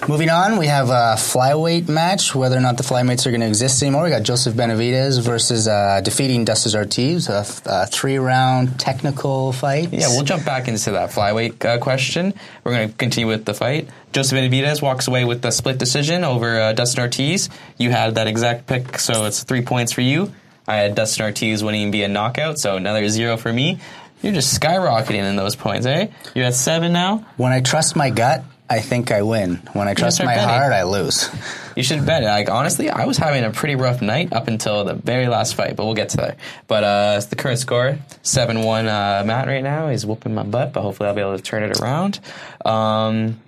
Moving 0.09 0.31
on, 0.31 0.59
we 0.59 0.67
have 0.67 0.89
a 0.89 1.15
flyweight 1.17 1.89
match. 1.89 2.35
Whether 2.35 2.57
or 2.57 2.61
not 2.61 2.77
the 2.77 2.83
flyweights 2.83 3.25
are 3.25 3.31
going 3.31 3.41
to 3.41 3.47
exist 3.47 3.81
anymore, 3.83 4.03
we 4.03 4.11
got 4.11 4.25
Joseph 4.25 4.53
Benavidez 4.55 5.23
versus 5.23 5.69
uh, 5.69 6.01
defeating 6.03 6.45
Dustin 6.45 6.77
Ortiz, 6.77 7.29
a, 7.29 7.45
th- 7.45 7.61
a 7.67 7.87
three-round 7.87 8.81
technical 8.81 9.53
fight. 9.53 9.93
Yeah, 9.93 10.09
we'll 10.09 10.25
jump 10.25 10.45
back 10.45 10.67
into 10.67 10.91
that 10.91 11.11
flyweight 11.11 11.65
uh, 11.65 11.79
question. 11.79 12.35
We're 12.65 12.73
going 12.73 12.89
to 12.91 12.95
continue 12.97 13.29
with 13.29 13.45
the 13.45 13.55
fight. 13.55 13.89
Joseph 14.11 14.37
Benavidez 14.37 14.83
walks 14.83 15.07
away 15.07 15.25
with 15.25 15.41
the 15.41 15.53
split 15.53 15.79
decision 15.79 16.25
over 16.25 16.59
uh, 16.59 16.73
Dustin 16.73 17.05
Ortiz. 17.05 17.49
You 17.79 17.91
had 17.91 18.17
that 18.17 18.27
exact 18.27 18.67
pick, 18.67 18.99
so 18.99 19.25
it's 19.27 19.45
three 19.45 19.63
points 19.63 19.93
for 19.93 20.01
you. 20.01 20.33
I 20.67 20.77
had 20.79 20.97
Dustin 20.97 21.27
Ortiz 21.27 21.63
winning 21.63 21.93
via 21.93 22.09
knockout, 22.09 22.59
so 22.59 22.77
another 22.77 23.09
zero 23.09 23.37
for 23.37 23.53
me. 23.53 23.79
You're 24.21 24.33
just 24.33 24.61
skyrocketing 24.61 25.29
in 25.29 25.37
those 25.37 25.55
points, 25.57 25.87
eh? 25.87 26.09
You're 26.35 26.47
at 26.47 26.55
seven 26.55 26.93
now. 26.93 27.25
When 27.37 27.53
I 27.53 27.61
trust 27.61 27.97
my 27.97 28.11
gut, 28.11 28.45
I 28.73 28.81
think 28.81 29.11
I 29.11 29.21
win. 29.21 29.57
When 29.75 29.87
I 29.87 29.93
trust 29.93 30.19
my 30.19 30.35
betting. 30.35 30.49
heart, 30.49 30.73
I 30.73 30.85
lose. 30.85 31.29
You 31.77 31.83
should 31.83 32.07
bet. 32.07 32.23
It. 32.23 32.27
Like 32.27 32.49
honestly, 32.49 32.89
I 32.89 33.05
was 33.05 33.19
having 33.19 33.45
a 33.45 33.51
pretty 33.51 33.75
rough 33.75 34.01
night 34.01 34.33
up 34.33 34.49
until 34.49 34.85
the 34.85 34.95
very 34.95 35.29
last 35.29 35.57
fight, 35.57 35.77
but 35.77 35.85
we'll 35.85 35.95
get 35.95 36.09
to 36.11 36.17
that. 36.17 36.39
But 36.69 36.83
uh, 36.83 37.15
it's 37.19 37.27
the 37.27 37.37
current 37.37 37.59
score 37.59 37.99
seven 38.23 38.63
one. 38.63 38.89
Uh, 38.89 39.25
Matt 39.27 39.47
right 39.47 39.63
now 39.63 39.89
is 39.89 40.07
whooping 40.07 40.35
my 40.35 40.43
butt, 40.43 40.73
but 40.73 40.81
hopefully 40.81 41.11
I'll 41.11 41.15
be 41.15 41.21
able 41.21 41.37
to 41.37 41.43
turn 41.43 41.63
it 41.65 41.81
around. 41.81 42.19
Um, 42.65 43.43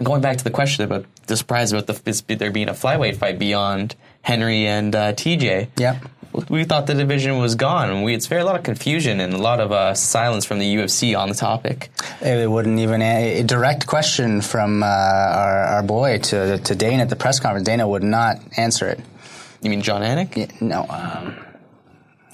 going 0.00 0.20
back 0.20 0.36
to 0.36 0.44
the 0.44 0.50
question 0.50 0.84
about 0.84 1.06
the 1.26 1.36
surprise 1.36 1.72
about 1.72 1.88
the 1.88 2.36
there 2.36 2.52
being 2.52 2.68
a 2.68 2.72
flyweight 2.72 3.16
fight 3.16 3.40
beyond 3.40 3.96
Henry 4.22 4.68
and 4.68 4.94
uh, 4.94 5.12
TJ. 5.12 5.70
Yep. 5.76 6.04
We 6.48 6.64
thought 6.64 6.86
the 6.86 6.94
division 6.94 7.38
was 7.38 7.54
gone. 7.54 8.02
We, 8.02 8.14
it's 8.14 8.26
very 8.26 8.40
a 8.40 8.44
lot 8.44 8.56
of 8.56 8.62
confusion 8.62 9.20
and 9.20 9.34
a 9.34 9.38
lot 9.38 9.60
of 9.60 9.70
uh, 9.70 9.94
silence 9.94 10.44
from 10.44 10.58
the 10.58 10.76
UFC 10.76 11.18
on 11.18 11.28
the 11.28 11.34
topic. 11.34 11.90
It 12.20 12.50
wouldn't 12.50 12.78
even 12.78 13.02
a, 13.02 13.42
direct 13.42 13.86
question 13.86 14.40
from 14.40 14.82
uh, 14.82 14.86
our, 14.86 15.58
our 15.64 15.82
boy 15.82 16.18
to 16.18 16.58
to 16.58 16.74
Dana 16.74 17.02
at 17.02 17.10
the 17.10 17.16
press 17.16 17.40
conference. 17.40 17.66
Dana 17.66 17.86
would 17.86 18.02
not 18.02 18.36
answer 18.56 18.88
it. 18.88 19.00
You 19.60 19.70
mean 19.70 19.82
Jon 19.82 20.02
Anik? 20.02 20.60
No. 20.60 20.86
Um, 20.88 21.36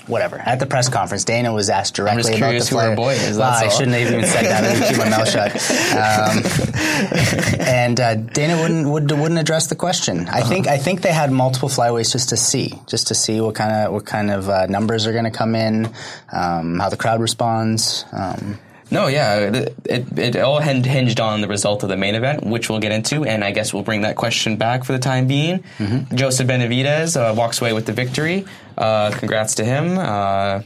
whatever. 0.09 0.39
At 0.39 0.59
the 0.59 0.67
press 0.67 0.89
conference, 0.89 1.25
Dana 1.25 1.53
was 1.53 1.69
asked 1.71 1.95
directly 1.95 2.39
just 2.39 2.73
about 2.73 2.83
the 2.83 2.89
our 2.91 2.97
boy 2.97 3.13
is, 3.15 3.39
I 3.39 3.69
shouldn't 3.69 3.97
have 3.97 4.09
even 4.09 4.25
said 4.25 4.45
that. 4.47 4.65
I 4.65 4.73
didn't 4.73 4.89
keep 4.89 4.99
my 4.99 5.09
mouth 5.09 5.29
shut. 5.29 5.53
Um, 5.95 7.61
and 7.61 8.01
uh, 8.01 8.15
Dana 8.15 8.61
wouldn't 8.61 8.89
would, 8.89 9.11
wouldn't 9.11 9.39
address 9.39 9.69
the 9.69 9.77
question. 9.77 10.29
I 10.29 10.41
think 10.41 10.67
I 10.67 10.79
think 10.79 11.03
they 11.03 11.13
had 11.13 11.31
multiple 11.31 11.69
flyweights 11.69 12.13
just 12.13 12.31
to 12.31 12.37
see, 12.37 12.73
just 12.87 13.09
to 13.09 13.15
see 13.15 13.41
what 13.41 13.55
kind 13.55 13.73
of 13.73 13.93
what 13.93 14.07
kind 14.07 14.31
of 14.31 14.49
uh, 14.49 14.67
numbers 14.67 15.07
are 15.07 15.13
going 15.13 15.25
to 15.25 15.31
come 15.31 15.55
in, 15.55 15.93
um, 16.33 16.79
how 16.79 16.89
the 16.89 16.97
crowd 16.97 17.21
responds. 17.21 18.05
Um, 18.13 18.59
No, 18.91 19.07
yeah, 19.07 19.37
it, 19.39 19.75
it, 19.85 20.19
it 20.19 20.37
all 20.37 20.61
hinged 20.61 21.21
on 21.21 21.43
the 21.43 21.49
result 21.49 21.83
of 21.83 21.91
the 21.91 21.97
main 21.97 22.15
event, 22.15 22.45
which 22.45 22.71
we'll 22.71 22.79
get 22.81 22.91
into, 22.93 23.25
and 23.25 23.45
I 23.45 23.51
guess 23.51 23.75
we'll 23.75 23.83
bring 23.83 24.01
that 24.03 24.17
question 24.17 24.57
back 24.57 24.85
for 24.85 24.93
the 24.93 24.99
time 24.99 25.27
being. 25.27 25.63
Mm-hmm. 25.79 26.17
Joseph 26.17 26.47
Benavidez 26.49 27.17
uh, 27.17 27.35
walks 27.35 27.61
away 27.61 27.75
with 27.75 27.85
the 27.85 27.93
victory. 27.93 28.47
Uh, 28.79 29.11
congrats 29.11 29.57
to 29.57 29.65
him, 29.65 29.99
uh, 29.99 30.63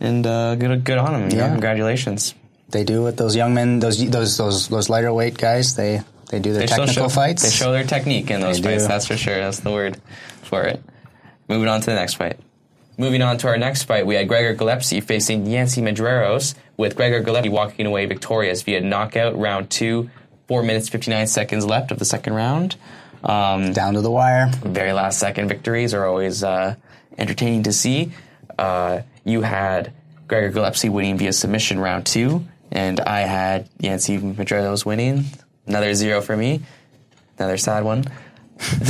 and 0.00 0.26
uh, 0.26 0.54
good, 0.54 0.82
good 0.84 0.98
on 0.98 1.14
him. 1.14 1.28
know, 1.28 1.36
Yeah. 1.36 1.48
congratulations. 1.50 2.34
they 2.70 2.84
do 2.84 3.02
what 3.02 3.16
those 3.16 3.34
young 3.36 3.52
men, 3.54 3.80
those 3.80 3.98
those 4.10 4.36
those 4.36 4.68
those 4.68 4.88
lighter 4.88 5.12
weight 5.12 5.36
guys, 5.38 5.74
they 5.74 6.00
they 6.30 6.38
do 6.38 6.52
their 6.52 6.60
They 6.62 6.66
technical 6.68 6.92
show, 7.04 7.08
fights. 7.08 7.42
They 7.42 7.50
show 7.50 7.72
their 7.72 7.84
technique 7.84 8.30
in 8.30 8.40
those 8.40 8.60
They 8.60 8.70
fights. 8.72 8.82
do. 8.84 8.88
That's 8.88 9.06
for 9.06 9.16
sure. 9.16 9.38
That's 9.38 9.60
the 9.60 9.72
word 9.72 9.98
for 10.42 10.62
it. 10.64 10.82
Moving 11.48 11.68
on 11.68 11.80
to 11.80 11.86
the 11.86 11.94
next 11.96 12.14
fight. 12.14 12.38
Moving 13.00 13.22
on 13.22 13.38
to 13.38 13.46
our 13.46 13.56
next 13.56 13.84
fight, 13.84 14.06
we 14.06 14.16
had 14.16 14.26
Gregor 14.26 14.54
Gillespie 14.54 15.00
facing 15.00 15.46
Yancy 15.46 15.80
Medeiros, 15.80 16.56
with 16.76 16.96
Gregor 16.96 17.20
Gillespie 17.20 17.48
walking 17.48 17.86
away 17.86 18.06
victorious 18.06 18.62
via 18.62 18.80
knockout, 18.80 19.38
round 19.38 19.70
two, 19.70 20.10
four 20.48 20.64
minutes 20.64 20.88
fifty 20.88 21.12
nine 21.12 21.28
seconds 21.28 21.64
left 21.64 21.92
of 21.92 22.00
the 22.00 22.04
second 22.04 22.34
round. 22.34 22.74
Um, 23.22 23.72
down 23.72 23.94
to 23.94 24.00
the 24.00 24.10
wire. 24.10 24.50
very 24.64 24.92
last 24.92 25.20
second 25.20 25.48
victories 25.48 25.94
are 25.94 26.06
always 26.06 26.42
uh, 26.42 26.74
entertaining 27.16 27.62
to 27.64 27.72
see. 27.72 28.12
Uh, 28.58 29.02
you 29.24 29.42
had 29.42 29.92
Gregor 30.26 30.50
Gillespie 30.50 30.88
winning 30.88 31.18
via 31.18 31.32
submission 31.32 31.78
round 31.78 32.04
two, 32.04 32.44
and 32.72 32.98
I 32.98 33.20
had 33.20 33.68
Yancy 33.78 34.18
Medeiros 34.18 34.84
winning 34.84 35.24
Another 35.68 35.92
zero 35.94 36.22
for 36.22 36.36
me. 36.36 36.62
Another 37.38 37.58
sad 37.58 37.84
one. 37.84 38.04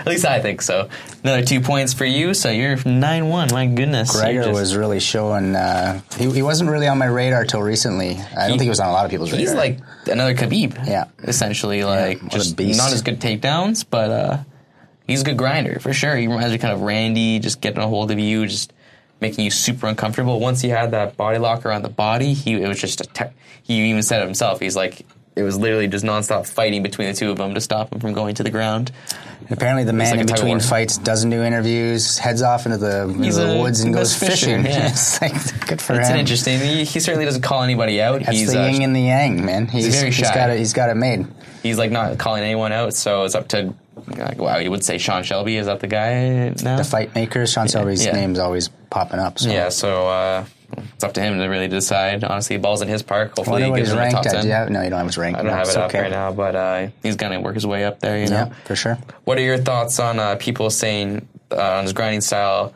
At 0.00 0.06
least 0.06 0.24
I 0.24 0.40
think 0.40 0.62
so. 0.62 0.88
Another 1.22 1.44
two 1.44 1.60
points 1.60 1.92
for 1.94 2.04
you, 2.04 2.34
so 2.34 2.50
you're 2.50 2.76
nine 2.84 3.28
one. 3.28 3.48
My 3.52 3.66
goodness, 3.66 4.12
Gregor 4.12 4.42
just- 4.44 4.52
was 4.52 4.76
really 4.76 5.00
showing. 5.00 5.54
Uh, 5.54 6.00
he, 6.16 6.30
he 6.30 6.42
wasn't 6.42 6.70
really 6.70 6.88
on 6.88 6.98
my 6.98 7.06
radar 7.06 7.44
till 7.44 7.62
recently. 7.62 8.10
I 8.10 8.14
don't 8.14 8.44
He- 8.44 8.48
think 8.50 8.62
he 8.62 8.68
was 8.68 8.80
on 8.80 8.88
a 8.88 8.92
lot 8.92 9.04
of 9.04 9.10
people's 9.10 9.30
radar. 9.32 9.40
He's 9.46 9.54
like 9.54 9.78
another 10.06 10.34
Khabib. 10.34 10.86
Yeah. 10.86 11.04
essentially 11.22 11.84
like 11.84 12.22
a 12.22 12.28
just 12.28 12.58
not 12.58 12.92
as 12.92 13.02
good 13.02 13.20
takedowns, 13.20 13.84
but 13.88 14.10
uh, 14.10 14.38
he's 15.06 15.22
a 15.22 15.24
good 15.24 15.36
grinder 15.36 15.78
for 15.80 15.92
sure. 15.92 16.16
He 16.16 16.26
reminds 16.26 16.52
me 16.52 16.58
kind 16.58 16.72
of 16.74 16.80
Randy, 16.80 17.38
just 17.38 17.60
getting 17.60 17.80
a 17.82 17.86
hold 17.86 18.10
of 18.10 18.18
you, 18.18 18.46
just 18.46 18.72
making 19.20 19.44
you 19.44 19.50
super 19.50 19.86
uncomfortable. 19.86 20.40
Once 20.40 20.60
he 20.60 20.70
had 20.70 20.90
that 20.92 21.16
body 21.16 21.38
lock 21.38 21.64
around 21.66 21.82
the 21.82 21.88
body, 21.88 22.32
he 22.34 22.54
it 22.54 22.66
was 22.68 22.80
just 22.80 23.00
a. 23.00 23.04
Te- 23.04 23.34
he 23.62 23.90
even 23.90 24.02
said 24.02 24.22
it 24.22 24.24
himself. 24.24 24.58
He's 24.60 24.74
like. 24.76 25.06
It 25.36 25.42
was 25.42 25.58
literally 25.58 25.86
just 25.86 26.04
nonstop 26.04 26.46
fighting 26.46 26.82
between 26.82 27.08
the 27.08 27.14
two 27.14 27.30
of 27.30 27.38
them 27.38 27.54
to 27.54 27.60
stop 27.60 27.92
him 27.92 28.00
from 28.00 28.12
going 28.12 28.34
to 28.34 28.42
the 28.42 28.50
ground. 28.50 28.90
Apparently, 29.48 29.84
the 29.84 29.92
man 29.92 30.10
like 30.10 30.20
in 30.20 30.26
between 30.26 30.58
war. 30.58 30.60
fights 30.60 30.98
doesn't 30.98 31.30
do 31.30 31.42
interviews, 31.42 32.18
heads 32.18 32.42
off 32.42 32.66
into 32.66 32.78
the, 32.78 33.02
into 33.02 33.32
the 33.32 33.56
woods 33.56 33.80
and 33.80 33.94
goes 33.94 34.14
fisher, 34.16 34.32
fishing. 34.34 34.64
yeah. 34.64 34.88
it's 34.88 35.20
like 35.20 35.32
good 35.66 35.80
for 35.80 35.94
It's 35.94 36.08
him. 36.08 36.14
an 36.14 36.20
interesting. 36.20 36.60
He, 36.60 36.84
he 36.84 37.00
certainly 37.00 37.24
doesn't 37.24 37.42
call 37.42 37.62
anybody 37.62 38.02
out. 38.02 38.20
That's 38.20 38.38
he's 38.38 38.52
the 38.52 38.62
uh, 38.62 38.68
yin 38.68 38.82
and 38.82 38.94
the 38.94 39.00
yang, 39.00 39.44
man. 39.44 39.66
He's, 39.66 39.88
very 39.88 40.06
he's 40.06 40.16
shy. 40.16 40.34
got 40.34 40.50
it. 40.50 40.58
He's 40.58 40.72
got 40.72 40.90
it 40.90 40.96
made. 40.96 41.26
he's 41.62 41.78
like 41.78 41.90
not 41.90 42.18
calling 42.18 42.42
anyone 42.42 42.72
out. 42.72 42.94
So 42.94 43.24
it's 43.24 43.34
up 43.34 43.48
to. 43.48 43.74
Like, 44.06 44.38
wow, 44.38 44.56
you 44.58 44.70
would 44.70 44.84
say 44.84 44.98
Sean 44.98 45.22
Shelby 45.22 45.56
is 45.56 45.66
that 45.66 45.80
the 45.80 45.86
guy 45.86 46.54
now? 46.62 46.76
The 46.78 46.84
fight 46.84 47.14
makers. 47.14 47.52
Sean 47.52 47.68
Shelby's 47.68 48.04
yeah. 48.04 48.12
name's 48.12 48.38
always 48.38 48.68
popping 48.88 49.20
up. 49.20 49.38
So. 49.38 49.50
Yeah, 49.50 49.68
so 49.68 50.08
uh, 50.08 50.44
it's 50.94 51.04
up 51.04 51.14
to 51.14 51.20
him 51.20 51.38
to 51.38 51.46
really 51.46 51.68
decide. 51.68 52.24
Honestly, 52.24 52.56
the 52.56 52.62
ball's 52.62 52.82
in 52.82 52.88
his 52.88 53.02
park. 53.02 53.36
Hopefully, 53.36 53.64
he 53.64 53.70
gets 53.72 53.90
in 53.90 53.96
the 53.96 54.10
top 54.10 54.26
at. 54.26 54.32
ten. 54.32 54.46
Have, 54.46 54.70
no, 54.70 54.82
you 54.82 54.90
don't 54.90 54.98
have 54.98 55.06
his 55.06 55.18
rank. 55.18 55.36
I 55.36 55.42
don't 55.42 55.50
no, 55.50 55.56
have 55.56 55.68
it 55.68 55.76
up 55.76 55.90
okay. 55.90 56.02
right 56.02 56.10
now, 56.10 56.32
but 56.32 56.54
uh, 56.54 56.88
he's 57.02 57.16
gonna 57.16 57.40
work 57.40 57.54
his 57.54 57.66
way 57.66 57.84
up 57.84 58.00
there. 58.00 58.18
You 58.18 58.28
know. 58.28 58.46
Yeah, 58.46 58.54
for 58.64 58.76
sure. 58.76 58.98
What 59.24 59.38
are 59.38 59.42
your 59.42 59.58
thoughts 59.58 59.98
on 59.98 60.18
uh, 60.18 60.36
people 60.36 60.70
saying 60.70 61.26
uh, 61.50 61.78
on 61.78 61.84
his 61.84 61.92
grinding 61.92 62.20
style? 62.20 62.74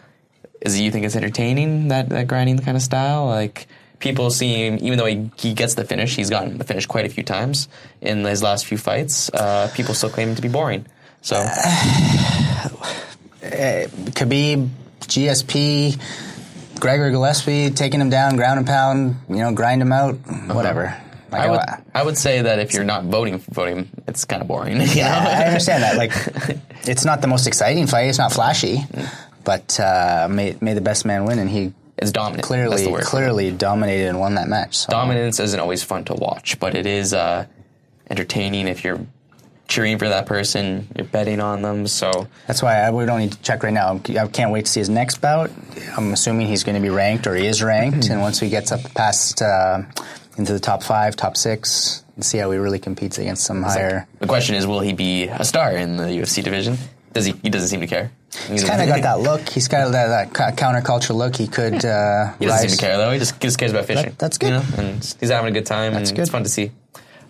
Is 0.60 0.80
you 0.80 0.90
think 0.90 1.04
it's 1.04 1.16
entertaining 1.16 1.88
that 1.88 2.08
that 2.08 2.26
grinding 2.26 2.58
kind 2.58 2.76
of 2.76 2.82
style? 2.82 3.26
Like 3.26 3.66
people 4.04 4.30
see 4.30 4.66
him, 4.66 4.78
even 4.82 4.98
though 4.98 5.06
he, 5.06 5.30
he 5.36 5.54
gets 5.54 5.74
the 5.74 5.84
finish, 5.84 6.14
he's 6.14 6.30
gotten 6.30 6.58
the 6.58 6.64
finish 6.64 6.86
quite 6.86 7.06
a 7.06 7.08
few 7.08 7.22
times 7.24 7.68
in 8.00 8.24
his 8.24 8.42
last 8.42 8.66
few 8.66 8.76
fights. 8.78 9.30
Uh, 9.30 9.70
people 9.74 9.94
still 9.94 10.10
claim 10.10 10.28
him 10.28 10.34
to 10.34 10.42
be 10.42 10.48
boring. 10.48 10.86
So 11.22 11.36
Khabib, 13.40 14.68
GSP, 15.00 15.98
Gregor 16.81 17.11
Gillespie 17.11 17.71
taking 17.71 18.00
him 18.00 18.11
down, 18.11 18.37
ground 18.37 18.59
and 18.59 18.66
pound, 18.66 19.16
you 19.28 19.37
know, 19.37 19.52
grind 19.52 19.81
him 19.83 19.93
out, 19.93 20.14
whatever. 20.49 20.97
Like, 21.31 21.43
I 21.43 21.50
would 21.50 21.61
I- 21.61 21.81
I 21.95 22.02
would 22.02 22.19
say 22.19 22.43
that 22.43 22.59
if 22.59 22.73
you're 22.75 22.85
not 22.85 23.04
voting 23.04 23.38
for 23.38 23.66
him, 23.69 23.88
it's 24.07 24.25
kind 24.25 24.43
of 24.43 24.49
boring. 24.49 24.81
yeah. 24.95 25.40
I 25.40 25.45
understand 25.47 25.83
that. 25.83 25.97
Like, 25.97 26.12
it's 26.87 27.04
not 27.04 27.21
the 27.21 27.26
most 27.28 27.47
exciting 27.47 27.87
fight. 27.87 28.09
It's 28.09 28.19
not 28.19 28.33
flashy, 28.33 28.85
but 29.45 29.78
uh, 29.81 30.28
may 30.31 30.57
may 30.61 30.75
the 30.75 30.81
best 30.81 31.04
man 31.04 31.25
win, 31.25 31.38
and 31.38 31.49
he 31.50 31.73
It's 31.99 32.12
dominant. 32.12 32.45
Clearly 32.45 32.87
clearly 33.02 33.50
dominated 33.50 34.09
and 34.09 34.21
won 34.21 34.35
that 34.35 34.49
match. 34.49 34.76
So. 34.76 34.90
dominance 34.90 35.40
isn't 35.40 35.59
always 35.59 35.83
fun 35.83 36.04
to 36.04 36.14
watch, 36.14 36.59
but 36.61 36.75
it 36.75 36.87
is 36.87 37.12
uh, 37.14 37.47
entertaining 38.11 38.69
if 38.69 38.85
you're 38.85 39.00
cheering 39.75 39.99
for 39.99 40.09
that 40.09 40.26
person, 40.26 40.87
you're 40.97 41.07
betting 41.07 41.40
on 41.40 41.62
them. 41.62 41.87
So 41.88 42.28
That's 42.47 42.62
why 42.62 42.76
I, 42.81 42.90
we 42.90 43.04
don't 43.07 43.19
need 43.19 43.33
to 43.33 43.43
check 43.43 43.62
right 43.62 43.73
now. 43.73 44.00
I 44.19 44.26
can't 44.28 44.52
wait 44.52 44.66
to 44.66 44.71
see 44.71 44.81
his 44.81 44.88
next 44.88 45.19
bout. 45.21 45.50
I'm 45.97 46.12
assuming 46.12 46.47
he's 46.47 46.62
going 46.64 46.76
to 46.76 46.81
be 46.83 46.90
ranked 46.90 47.26
or 47.26 47.35
he 47.35 47.47
is 47.47 47.62
ranked, 47.62 48.09
and 48.11 48.21
once 48.21 48.38
he 48.38 48.49
gets 48.49 48.71
up 48.73 48.83
past 48.95 49.43
uh, 49.43 49.83
into 50.37 50.52
the 50.52 50.61
top 50.61 50.83
five, 50.83 51.16
top 51.16 51.37
six, 51.37 52.04
and 52.14 52.25
see 52.25 52.38
how 52.38 52.50
he 52.52 52.59
really 52.59 52.78
competes 52.78 53.19
against 53.19 53.45
some 53.45 53.62
higher. 53.62 54.07
the 54.21 54.26
question 54.28 54.54
is, 54.54 54.66
will 54.66 54.81
he 54.81 54.93
be 54.93 55.25
a 55.25 55.45
star 55.45 55.73
in 55.73 55.97
the 55.97 56.04
UFC 56.04 56.43
division? 56.45 56.76
Does 57.12 57.26
he? 57.26 57.33
He 57.43 57.50
doesn't 57.50 57.69
seem 57.69 57.81
to 57.81 57.87
care. 57.87 58.11
He's 58.49 58.64
kind 58.64 58.81
of 58.83 58.88
got 58.88 59.02
that 59.02 59.21
look. 59.21 59.49
He's 59.49 59.69
got 59.69 59.93
that, 59.93 60.09
that 60.09 60.35
co- 60.35 60.50
counterculture 60.64 61.14
look. 61.14 61.37
He 61.37 61.47
could 61.47 61.85
uh, 61.85 62.33
He 62.38 62.47
doesn't 62.47 62.49
rise. 62.49 62.61
seem 62.62 62.71
to 62.71 62.76
care 62.76 62.97
though. 62.99 63.11
He 63.12 63.19
just, 63.21 63.40
just 63.40 63.59
cares 63.59 63.71
about 63.73 63.85
fishing. 63.87 64.07
That- 64.11 64.19
that's 64.19 64.38
good. 64.38 64.49
You 64.49 64.52
know? 64.54 64.64
And 64.78 65.16
he's 65.21 65.31
having 65.31 65.50
a 65.50 65.52
good 65.52 65.66
time, 65.66 65.93
That's 65.95 66.11
good. 66.11 66.21
it's 66.23 66.31
fun 66.31 66.43
to 66.43 66.49
see. 66.49 66.73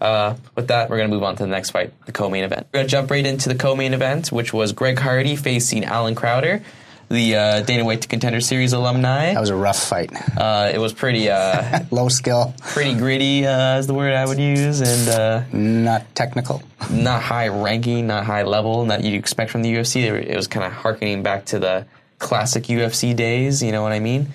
Uh, 0.01 0.35
with 0.55 0.69
that, 0.69 0.91
we're 0.91 0.97
going 0.99 1.09
to 1.09 1.15
move 1.15 1.23
on 1.25 1.37
to 1.37 1.43
the 1.43 1.49
next 1.49 1.71
fight, 1.71 1.93
the 2.07 2.13
co-main 2.13 2.45
event. 2.45 2.67
We're 2.73 2.79
going 2.79 2.87
to 2.87 2.91
jump 2.91 3.11
right 3.11 3.25
into 3.25 3.49
the 3.49 3.55
co-main 3.55 3.95
event, 3.95 4.31
which 4.33 4.53
was 4.53 4.73
Greg 4.73 4.99
Hardy 4.99 5.37
facing 5.37 5.85
Allen 5.85 6.15
Crowder, 6.15 6.63
the 7.09 7.37
uh, 7.37 7.61
Dana 7.63 7.85
White 7.85 8.03
to 8.03 8.09
Contender 8.09 8.41
Series 8.41 8.73
alumni. 8.73 9.35
That 9.35 9.41
was 9.41 9.51
a 9.51 9.57
rough 9.57 9.83
fight. 9.83 10.11
Uh, 10.37 10.71
it 10.73 10.79
was 10.79 10.93
pretty, 10.93 11.31
uh, 11.31 11.81
Low 11.91 12.09
skill, 12.09 12.55
pretty 12.61 12.95
gritty, 12.95 13.47
uh, 13.47 13.79
is 13.79 13.87
the 13.87 13.95
word 13.95 14.15
I 14.15 14.27
would 14.27 14.39
use, 14.39 14.81
and 14.81 15.09
uh, 15.09 15.43
not 15.53 16.15
technical. 16.15 16.63
not 16.91 17.23
high 17.23 17.49
ranking, 17.49 18.07
not 18.07 18.25
high 18.25 18.43
level 18.43 18.87
that 18.87 19.05
you'd 19.05 19.15
expect 19.15 19.51
from 19.51 19.63
the 19.63 19.75
UFC. 19.75 20.03
It 20.03 20.35
was 20.37 20.49
kind 20.49 20.65
of 20.67 20.73
harkening 20.73 21.23
back 21.23 21.45
to 21.47 21.59
the 21.59 21.87
classic 22.19 22.65
UFC 22.65 23.15
days. 23.15 23.63
You 23.63 23.71
know 23.73 23.83
what 23.83 23.93
I 23.93 24.01
mean? 24.01 24.29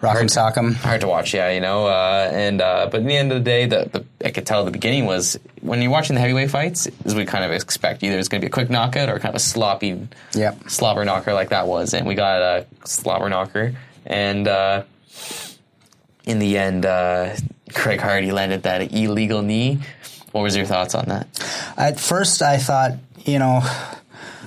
Rock'em 0.00 0.24
sock'em. 0.30 0.72
hard 0.74 1.02
to 1.02 1.08
watch, 1.08 1.34
yeah, 1.34 1.50
you 1.50 1.60
know. 1.60 1.86
Uh, 1.86 2.30
and 2.32 2.60
uh, 2.62 2.88
but 2.90 3.00
in 3.02 3.06
the 3.06 3.16
end 3.16 3.32
of 3.32 3.38
the 3.38 3.44
day, 3.44 3.66
the, 3.66 3.88
the 3.92 4.26
I 4.26 4.30
could 4.30 4.46
tell 4.46 4.60
at 4.60 4.64
the 4.64 4.70
beginning 4.70 5.04
was 5.04 5.38
when 5.60 5.82
you're 5.82 5.90
watching 5.90 6.14
the 6.14 6.20
heavyweight 6.20 6.50
fights, 6.50 6.86
is 7.04 7.14
we 7.14 7.26
kind 7.26 7.44
of 7.44 7.50
expect 7.52 8.02
either 8.02 8.18
it's 8.18 8.28
going 8.28 8.40
to 8.40 8.44
be 8.46 8.48
a 8.48 8.52
quick 8.52 8.70
knockout 8.70 9.08
or 9.10 9.18
kind 9.18 9.28
of 9.30 9.34
a 9.34 9.40
sloppy, 9.40 10.08
Yep. 10.34 10.70
slobber 10.70 11.04
knocker 11.04 11.34
like 11.34 11.50
that 11.50 11.66
was, 11.66 11.92
and 11.92 12.06
we 12.06 12.14
got 12.14 12.40
a 12.40 12.66
slobber 12.86 13.28
knocker, 13.28 13.74
and 14.06 14.48
uh, 14.48 14.84
in 16.24 16.38
the 16.38 16.56
end, 16.56 16.86
uh, 16.86 17.34
Greg 17.74 18.00
Hardy 18.00 18.32
landed 18.32 18.62
that 18.62 18.92
illegal 18.94 19.42
knee. 19.42 19.80
What 20.32 20.42
was 20.42 20.56
your 20.56 20.64
thoughts 20.66 20.94
on 20.94 21.06
that? 21.06 21.26
At 21.76 21.98
first, 22.00 22.40
I 22.40 22.56
thought, 22.58 22.92
you 23.24 23.38
know, 23.38 23.60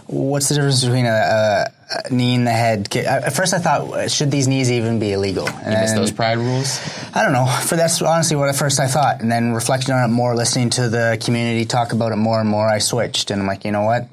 what's 0.07 0.49
the 0.49 0.55
difference 0.55 0.83
between 0.83 1.05
a, 1.05 1.09
a, 1.09 1.65
a 1.65 1.82
knee 2.11 2.35
in 2.35 2.43
the 2.43 2.51
head? 2.51 2.95
At 2.95 3.33
first, 3.33 3.53
I 3.53 3.59
thought, 3.59 4.09
should 4.11 4.31
these 4.31 4.47
knees 4.47 4.71
even 4.71 4.99
be 4.99 5.13
illegal? 5.13 5.47
And 5.47 5.73
You 5.73 5.79
missed 5.79 5.95
those 5.95 6.11
pride 6.11 6.37
rules. 6.37 6.79
I 7.13 7.23
don't 7.23 7.33
know. 7.33 7.45
For 7.45 7.75
that's 7.75 8.01
honestly 8.01 8.35
what 8.35 8.49
at 8.49 8.55
first 8.55 8.79
I 8.79 8.87
thought, 8.87 9.21
and 9.21 9.31
then 9.31 9.53
reflecting 9.53 9.93
on 9.93 10.09
it 10.09 10.13
more, 10.13 10.35
listening 10.35 10.69
to 10.71 10.89
the 10.89 11.17
community 11.23 11.65
talk 11.65 11.93
about 11.93 12.11
it 12.11 12.17
more 12.17 12.39
and 12.39 12.49
more, 12.49 12.67
I 12.67 12.79
switched, 12.79 13.31
and 13.31 13.41
I'm 13.41 13.47
like, 13.47 13.65
you 13.65 13.71
know 13.71 13.83
what? 13.83 14.07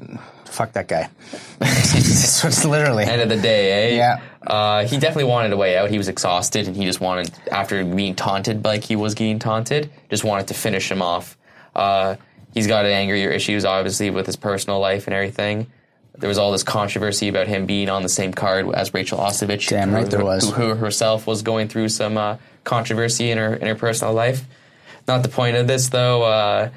Fuck 0.47 0.73
that 0.73 0.89
guy. 0.89 1.09
it's, 1.61 2.45
it's 2.45 2.65
literally. 2.65 3.05
End 3.05 3.23
of 3.23 3.29
the 3.29 3.37
day, 3.41 3.93
eh? 3.93 3.97
Yeah. 3.97 4.21
Uh, 4.45 4.85
he 4.85 4.99
definitely 4.99 5.25
wanted 5.25 5.53
a 5.53 5.57
way 5.57 5.77
out. 5.77 5.91
He 5.91 5.99
was 5.99 6.09
exhausted, 6.09 6.67
and 6.67 6.77
he 6.77 6.85
just 6.85 7.01
wanted, 7.01 7.31
after 7.53 7.85
being 7.85 8.15
taunted 8.15 8.65
like 8.65 8.85
he 8.85 8.97
was 8.97 9.15
getting 9.15 9.39
taunted, 9.39 9.91
just 10.09 10.25
wanted 10.25 10.49
to 10.49 10.55
finish 10.55 10.91
him 10.91 11.03
off. 11.03 11.37
Uh, 11.75 12.17
he's 12.53 12.67
got 12.67 12.85
angrier 12.85 13.31
issues, 13.31 13.65
obviously, 13.65 14.11
with 14.11 14.27
his 14.27 14.37
personal 14.37 14.81
life 14.81 15.07
and 15.07 15.15
everything. 15.15 15.67
There 16.19 16.29
was 16.29 16.39
all 16.39 16.53
this 16.53 16.63
controversy 16.63 17.29
about 17.29 17.47
him 17.47 17.67
being 17.67 17.89
on 17.89 18.03
the 18.03 18.09
same 18.09 18.33
card 18.33 18.69
as 18.75 18.93
Rachel 18.93 19.19
Ostovich. 19.19 19.69
Damn 19.69 19.93
right 19.93 20.05
who- 20.05 20.11
there 20.11 20.25
was. 20.25 20.51
Who, 20.51 20.53
who 20.53 20.75
herself 20.75 21.27
was 21.27 21.43
going 21.43 21.69
through 21.69 21.89
some 21.89 22.19
uh, 22.19 22.37
controversy 22.65 23.31
in 23.31 23.39
her 23.39 23.55
in 23.55 23.67
her 23.67 23.75
personal 23.75 24.13
life. 24.13 24.45
Not 25.09 25.23
the 25.23 25.29
point 25.31 25.57
of 25.57 25.67
this, 25.67 25.89
though. 25.89 26.23
Uh, 26.23 26.71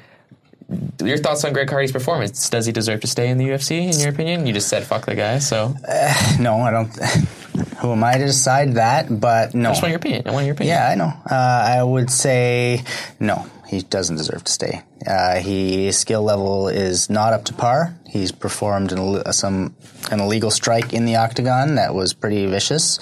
your 1.02 1.18
thoughts 1.18 1.44
on 1.44 1.52
Greg 1.52 1.70
Hardy's 1.70 1.92
performance? 1.92 2.48
Does 2.48 2.66
he 2.66 2.72
deserve 2.72 3.00
to 3.00 3.06
stay 3.06 3.28
in 3.28 3.38
the 3.38 3.48
UFC? 3.48 3.92
In 3.92 3.98
your 4.00 4.10
opinion, 4.10 4.46
you 4.46 4.52
just 4.52 4.68
said 4.68 4.84
fuck 4.84 5.06
the 5.06 5.14
guy, 5.14 5.38
so 5.38 5.68
no, 6.40 6.60
I 6.60 6.70
don't. 6.70 6.88
Who 7.78 7.92
am 7.92 8.02
I 8.02 8.16
to 8.16 8.24
decide 8.24 8.74
that? 8.74 9.20
But 9.20 9.54
no. 9.54 9.68
I 9.68 9.72
just 9.72 9.82
want 9.82 9.90
your 9.90 9.98
opinion. 9.98 10.22
I 10.26 10.32
want 10.32 10.46
your 10.46 10.54
opinion. 10.54 10.76
Yeah, 10.76 10.88
I 10.88 10.94
know. 10.94 11.12
Uh, 11.30 11.34
I 11.34 11.82
would 11.82 12.10
say 12.10 12.82
no. 13.20 13.46
He 13.68 13.82
doesn't 13.82 14.16
deserve 14.16 14.44
to 14.44 14.52
stay. 14.52 14.82
Uh, 15.06 15.36
he 15.36 15.86
his 15.86 15.98
skill 15.98 16.22
level 16.22 16.68
is 16.68 17.10
not 17.10 17.32
up 17.32 17.44
to 17.46 17.54
par. 17.54 17.94
He's 18.06 18.30
performed 18.30 18.92
an, 18.92 19.32
some 19.32 19.74
an 20.10 20.20
illegal 20.20 20.50
strike 20.50 20.92
in 20.92 21.04
the 21.04 21.16
octagon 21.16 21.74
that 21.74 21.94
was 21.94 22.14
pretty 22.14 22.46
vicious, 22.46 22.98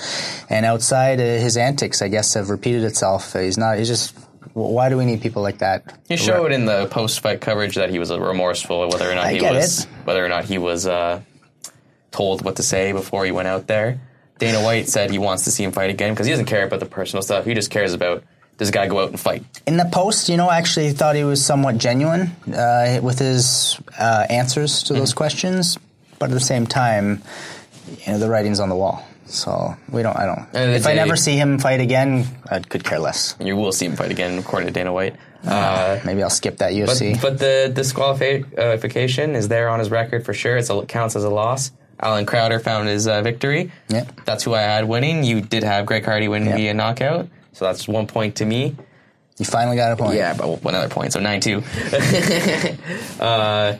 and 0.48 0.64
outside 0.64 1.20
uh, 1.20 1.22
his 1.22 1.56
antics, 1.56 2.00
I 2.00 2.08
guess, 2.08 2.34
have 2.34 2.48
repeated 2.50 2.84
itself. 2.84 3.34
He's 3.34 3.58
not. 3.58 3.78
He's 3.78 3.88
just. 3.88 4.16
Why 4.54 4.88
do 4.88 4.96
we 4.98 5.04
need 5.06 5.22
people 5.22 5.42
like 5.42 5.58
that? 5.58 5.98
He 6.08 6.16
showed 6.16 6.52
in 6.52 6.66
the 6.66 6.86
post-fight 6.86 7.40
coverage 7.40 7.76
that 7.76 7.90
he 7.90 7.98
was 7.98 8.10
remorseful, 8.10 8.88
whether 8.88 9.10
or 9.10 9.14
not 9.14 9.26
I 9.26 9.32
he 9.34 9.40
was, 9.42 9.84
it. 9.84 9.88
whether 10.04 10.24
or 10.24 10.28
not 10.28 10.44
he 10.44 10.58
was 10.58 10.86
uh, 10.86 11.20
told 12.10 12.44
what 12.44 12.56
to 12.56 12.62
say 12.62 12.92
before 12.92 13.24
he 13.24 13.30
went 13.32 13.48
out 13.48 13.66
there. 13.66 14.00
Dana 14.38 14.62
White 14.62 14.88
said 14.88 15.10
he 15.10 15.18
wants 15.18 15.44
to 15.44 15.50
see 15.50 15.64
him 15.64 15.72
fight 15.72 15.90
again 15.90 16.12
because 16.12 16.26
he 16.26 16.32
doesn't 16.32 16.46
care 16.46 16.66
about 16.66 16.80
the 16.80 16.86
personal 16.86 17.22
stuff. 17.22 17.44
He 17.44 17.54
just 17.54 17.70
cares 17.70 17.92
about 17.94 18.24
does 18.58 18.68
the 18.68 18.72
guy 18.74 18.86
go 18.86 19.00
out 19.00 19.08
and 19.08 19.18
fight. 19.18 19.44
In 19.66 19.78
the 19.78 19.86
post, 19.90 20.28
you 20.28 20.36
know, 20.36 20.46
I 20.48 20.58
actually 20.58 20.92
thought 20.92 21.16
he 21.16 21.24
was 21.24 21.44
somewhat 21.44 21.78
genuine 21.78 22.32
uh, 22.54 23.00
with 23.02 23.18
his 23.18 23.80
uh, 23.98 24.26
answers 24.28 24.82
to 24.84 24.92
Mm-hmm. 24.92 25.00
those 25.00 25.14
questions, 25.14 25.78
but 26.18 26.28
at 26.30 26.34
the 26.34 26.40
same 26.40 26.66
time, 26.66 27.22
you 28.04 28.12
know, 28.12 28.18
the 28.18 28.28
writing's 28.28 28.60
on 28.60 28.68
the 28.68 28.76
wall. 28.76 29.06
So 29.32 29.74
we 29.90 30.02
don't. 30.02 30.14
I 30.16 30.26
don't. 30.26 30.46
If 30.74 30.86
I 30.86 30.92
never 30.92 31.16
see 31.16 31.36
him 31.36 31.58
fight 31.58 31.80
again, 31.80 32.26
I 32.50 32.60
could 32.60 32.84
care 32.84 32.98
less. 32.98 33.34
You 33.40 33.56
will 33.56 33.72
see 33.72 33.86
him 33.86 33.96
fight 33.96 34.10
again, 34.10 34.38
according 34.38 34.66
to 34.68 34.72
Dana 34.74 34.92
White. 34.92 35.16
Uh, 35.46 35.98
Maybe 36.04 36.22
I'll 36.22 36.28
skip 36.30 36.58
that 36.58 36.72
but, 36.72 36.88
UFC. 36.96 37.20
but 37.20 37.38
the 37.38 37.72
disqualification 37.74 39.34
is 39.34 39.48
there 39.48 39.68
on 39.70 39.78
his 39.80 39.90
record 39.90 40.24
for 40.24 40.34
sure. 40.34 40.56
It's 40.58 40.68
a, 40.70 40.78
it 40.80 40.88
counts 40.88 41.16
as 41.16 41.24
a 41.24 41.30
loss. 41.30 41.72
Allen 41.98 42.26
Crowder 42.26 42.58
found 42.60 42.88
his 42.88 43.08
uh, 43.08 43.22
victory. 43.22 43.72
Yep. 43.88 44.24
That's 44.24 44.44
who 44.44 44.54
I 44.54 44.60
had 44.60 44.86
winning. 44.86 45.24
You 45.24 45.40
did 45.40 45.62
have 45.64 45.86
Greg 45.86 46.04
Hardy 46.04 46.28
winning 46.28 46.48
Yep. 46.48 46.56
via 46.58 46.74
knockout, 46.74 47.28
so 47.52 47.64
that's 47.64 47.88
one 47.88 48.06
point 48.06 48.36
to 48.36 48.44
me. 48.44 48.76
You 49.38 49.44
finally 49.46 49.76
got 49.76 49.92
a 49.92 49.96
point. 49.96 50.14
Yeah, 50.16 50.34
but 50.34 50.62
one 50.62 50.74
other 50.74 50.88
point, 50.88 51.12
so 51.14 51.20
nine 51.20 51.40
two. 51.40 51.58
uh, 53.20 53.76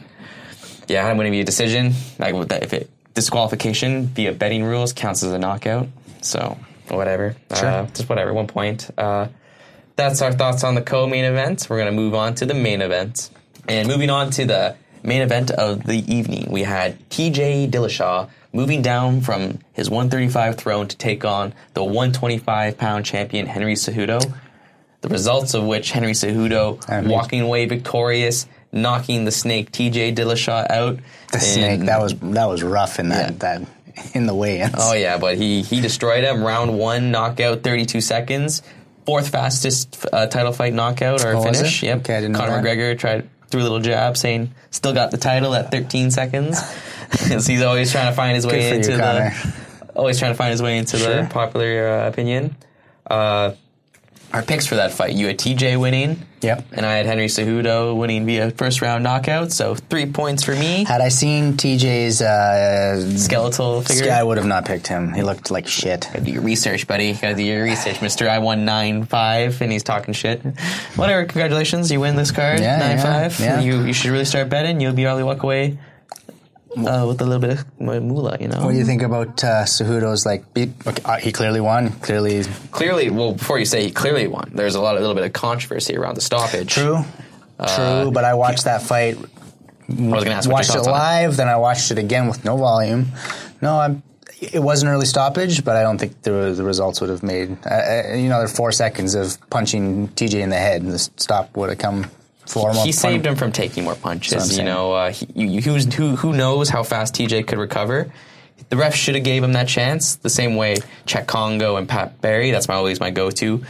yeah, 0.87 1.07
I'm 1.07 1.15
going 1.15 1.25
to 1.27 1.31
be 1.31 1.41
a 1.41 1.45
decision. 1.45 1.93
Like 2.17 2.33
with 2.33 2.49
that, 2.49 2.63
if 2.63 2.73
it 2.73 2.89
disqualification 3.13 4.07
via 4.07 4.31
betting 4.31 4.63
rules 4.63 4.93
counts 4.93 5.23
as 5.23 5.31
a 5.31 5.39
knockout, 5.39 5.87
so 6.21 6.57
whatever. 6.89 7.35
Sure. 7.55 7.67
Uh, 7.67 7.85
just 7.87 8.09
whatever. 8.09 8.33
One 8.33 8.47
point. 8.47 8.89
Uh, 8.97 9.27
that's 9.95 10.21
our 10.21 10.31
thoughts 10.31 10.63
on 10.63 10.75
the 10.75 10.81
co-main 10.81 11.23
event. 11.23 11.67
We're 11.69 11.77
going 11.77 11.91
to 11.91 11.95
move 11.95 12.15
on 12.15 12.35
to 12.35 12.45
the 12.45 12.55
main 12.55 12.81
event, 12.81 13.29
and 13.67 13.87
moving 13.87 14.09
on 14.09 14.31
to 14.31 14.45
the 14.45 14.75
main 15.03 15.21
event 15.21 15.51
of 15.51 15.83
the 15.83 16.03
evening, 16.13 16.47
we 16.49 16.63
had 16.63 17.09
T.J. 17.09 17.67
Dillashaw 17.67 18.29
moving 18.53 18.81
down 18.81 19.21
from 19.21 19.59
his 19.73 19.89
135 19.89 20.55
throne 20.55 20.87
to 20.87 20.97
take 20.97 21.25
on 21.25 21.53
the 21.73 21.83
125 21.83 22.77
pound 22.77 23.05
champion 23.05 23.47
Henry 23.47 23.73
Cejudo 23.73 24.33
the 25.03 25.09
results 25.09 25.53
of 25.53 25.65
which 25.65 25.91
Henry 25.91 26.13
Cejudo 26.13 26.81
I 26.89 27.01
mean- 27.01 27.09
walking 27.09 27.41
away 27.41 27.65
victorious, 27.65 28.47
knocking 28.73 29.25
the 29.25 29.31
snake 29.31 29.71
TJ 29.71 30.15
Dillashaw 30.15 30.69
out. 30.69 30.99
The 31.31 31.39
snake 31.39 31.81
that 31.81 32.01
was 32.01 32.13
that 32.15 32.45
was 32.45 32.63
rough 32.63 32.99
in 32.99 33.09
that 33.09 33.31
Yeah. 33.31 33.37
that 33.39 33.61
in 34.13 34.25
the 34.25 34.33
weigh-ins. 34.35 34.75
Oh 34.77 34.93
yeah, 34.93 35.17
but 35.17 35.37
he 35.37 35.61
he 35.61 35.79
destroyed 35.81 36.23
him. 36.23 36.43
Round 36.43 36.77
one 36.77 37.11
knockout, 37.11 37.63
32 37.63 38.01
seconds. 38.01 38.61
Fourth 39.05 39.29
fastest 39.29 40.05
uh, 40.13 40.27
title 40.27 40.53
fight 40.53 40.73
knockout 40.73 41.23
or 41.25 41.35
Oh, 41.35 41.43
finish. 41.43 41.83
Yep. 41.83 41.99
Okay, 41.99 42.15
I 42.17 42.21
didn't 42.21 42.35
Conor. 42.35 42.61
McGregor 42.61 42.97
tried 42.97 43.29
threw 43.49 43.61
a 43.61 43.63
little 43.63 43.79
jab 43.81 44.17
saying 44.17 44.51
still 44.71 44.93
got 44.93 45.11
the 45.11 45.17
title 45.17 45.53
at 45.53 45.69
13 45.71 46.09
seconds. 46.09 46.57
so 47.11 47.39
he's 47.39 47.61
always 47.61 47.91
trying 47.91 48.07
to 48.09 48.15
find 48.15 48.33
his 48.35 48.47
way 48.47 48.69
into 48.75 48.91
you, 48.91 48.97
the 48.97 49.53
always 49.95 50.17
trying 50.17 50.31
to 50.31 50.37
find 50.37 50.51
his 50.51 50.61
way 50.61 50.77
into 50.77 50.97
Sure. 50.97 51.21
the 51.23 51.27
popular 51.29 51.87
uh, 51.89 52.07
opinion. 52.07 52.55
Uh, 53.05 53.51
our 54.33 54.41
picks 54.41 54.65
for 54.65 54.75
that 54.75 54.91
fight, 54.91 55.13
you 55.13 55.27
had 55.27 55.37
TJ 55.37 55.79
winning. 55.79 56.25
Yep. 56.41 56.65
And 56.73 56.85
I 56.85 56.95
had 56.95 57.05
Henry 57.05 57.27
Cejudo 57.27 57.95
winning 57.95 58.25
via 58.25 58.51
first 58.51 58.81
round 58.81 59.03
knockout. 59.03 59.51
So 59.51 59.75
three 59.75 60.07
points 60.07 60.43
for 60.43 60.53
me. 60.53 60.83
Had 60.83 60.99
I 60.99 61.09
seen 61.09 61.53
TJ's 61.53 62.21
uh, 62.21 63.15
Skeletal 63.15 63.81
figure. 63.83 64.11
I 64.11 64.23
would 64.23 64.37
have 64.37 64.47
not 64.47 64.65
picked 64.65 64.87
him. 64.87 65.13
He 65.13 65.21
looked 65.21 65.51
like 65.51 65.67
shit. 65.67 66.09
Gotta 66.11 66.25
do 66.25 66.31
your 66.31 66.41
research, 66.41 66.87
buddy. 66.87 67.13
Gotta 67.13 67.35
do 67.35 67.43
your 67.43 67.63
research, 67.63 68.01
Mister. 68.01 68.27
I 68.27 68.39
won 68.39 68.65
nine 68.65 69.05
five, 69.05 69.61
and 69.61 69.71
he's 69.71 69.83
talking 69.83 70.13
shit. 70.13 70.41
Whatever. 70.95 71.25
Congratulations, 71.25 71.91
you 71.91 71.99
win 71.99 72.15
this 72.15 72.31
card. 72.31 72.59
Yeah, 72.59 72.79
nine 72.79 72.97
yeah, 72.97 73.03
five. 73.29 73.39
yeah. 73.39 73.59
You 73.61 73.83
you 73.83 73.93
should 73.93 74.11
really 74.11 74.25
start 74.25 74.49
betting. 74.49 74.81
You'll 74.81 74.93
be 74.93 75.03
to 75.03 75.23
walk 75.23 75.43
away 75.43 75.77
uh, 76.77 77.05
with 77.07 77.21
a 77.21 77.25
little 77.25 77.39
bit 77.39 77.59
of 77.59 77.65
moolah. 77.79 78.37
You 78.39 78.47
know. 78.47 78.65
What 78.65 78.71
do 78.71 78.77
you 78.77 78.85
think 78.85 79.01
about 79.01 79.43
uh, 79.43 79.63
Cejudo's 79.65 80.25
like? 80.25 80.53
Be, 80.53 80.71
okay, 80.85 81.01
uh, 81.03 81.17
he 81.17 81.31
clearly 81.31 81.61
won. 81.61 81.91
Clearly, 82.01 82.43
Clearly, 82.71 83.09
well, 83.09 83.33
before 83.33 83.59
you 83.59 83.65
say 83.65 83.83
he 83.83 83.91
clearly 83.91 84.27
won, 84.27 84.51
there's 84.53 84.75
a 84.75 84.81
lot, 84.81 84.95
a 84.97 84.99
little 84.99 85.15
bit 85.15 85.25
of 85.25 85.33
controversy 85.33 85.95
around 85.95 86.15
the 86.15 86.21
stoppage. 86.21 86.71
true, 86.73 87.03
true. 87.57 88.11
But 88.11 88.23
I 88.25 88.33
watched 88.33 88.65
that 88.65 88.81
fight. 88.81 89.17
I 89.17 89.91
was 89.91 90.23
gonna 90.23 90.35
ask 90.35 90.47
what 90.47 90.53
watched 90.55 90.69
your 90.73 90.81
it 90.81 90.85
thoughts 90.85 90.87
on 90.87 90.93
it. 90.93 91.25
live, 91.27 91.37
then 91.37 91.47
I 91.47 91.57
watched 91.57 91.91
it 91.91 91.97
again 91.97 92.27
with 92.27 92.45
no 92.45 92.57
volume. 92.57 93.07
No, 93.61 93.79
I'm. 93.79 94.03
It 94.41 94.61
was 94.61 94.81
an 94.83 94.89
early 94.89 95.05
stoppage, 95.05 95.63
but 95.63 95.77
I 95.77 95.83
don't 95.83 95.97
think 95.97 96.21
the, 96.23 96.53
the 96.53 96.63
results 96.63 96.99
would 96.99 97.09
have 97.09 97.23
made. 97.23 97.57
Uh, 97.65 97.69
uh, 97.69 98.13
you 98.15 98.27
know, 98.27 98.39
there 98.39 98.43
are 98.43 98.47
four 98.49 98.73
seconds 98.73 99.15
of 99.15 99.37
punching 99.49 100.09
TJ 100.09 100.41
in 100.41 100.49
the 100.49 100.57
head, 100.57 100.81
and 100.81 100.91
the 100.91 100.99
stop 100.99 101.55
would 101.55 101.69
have 101.69 101.77
come 101.77 102.11
four. 102.45 102.73
He 102.73 102.91
saved 102.91 103.25
him 103.25 103.35
from 103.35 103.51
taking 103.51 103.83
more 103.83 103.95
punches. 103.95 104.57
You 104.57 104.63
know, 104.63 104.93
uh, 104.93 105.11
he, 105.11 105.27
you, 105.35 105.61
who's, 105.61 105.91
who 105.93 106.15
who 106.15 106.33
knows 106.33 106.69
how 106.69 106.83
fast 106.83 107.15
TJ 107.15 107.47
could 107.47 107.59
recover. 107.59 108.11
The 108.69 108.77
ref 108.77 108.95
should 108.95 109.15
have 109.15 109.23
gave 109.23 109.43
him 109.43 109.53
that 109.53 109.67
chance. 109.67 110.15
The 110.15 110.29
same 110.29 110.55
way 110.55 110.77
Cheick 111.05 111.27
Kongo 111.27 111.75
and 111.75 111.87
Pat 111.87 112.21
Barry. 112.21 112.51
That's 112.51 112.67
my 112.67 112.75
always 112.75 112.99
my 112.99 113.11
go 113.11 113.29
to. 113.31 113.63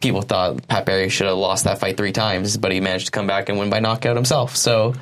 People 0.00 0.22
thought 0.22 0.66
Pat 0.68 0.84
Barry 0.84 1.08
should 1.08 1.26
have 1.26 1.36
lost 1.36 1.64
that 1.64 1.78
fight 1.78 1.96
three 1.96 2.12
times, 2.12 2.56
but 2.56 2.72
he 2.72 2.80
managed 2.80 3.06
to 3.06 3.12
come 3.12 3.26
back 3.26 3.48
and 3.48 3.58
win 3.58 3.70
by 3.70 3.80
knockout 3.80 4.16
himself. 4.16 4.54
So 4.54 4.94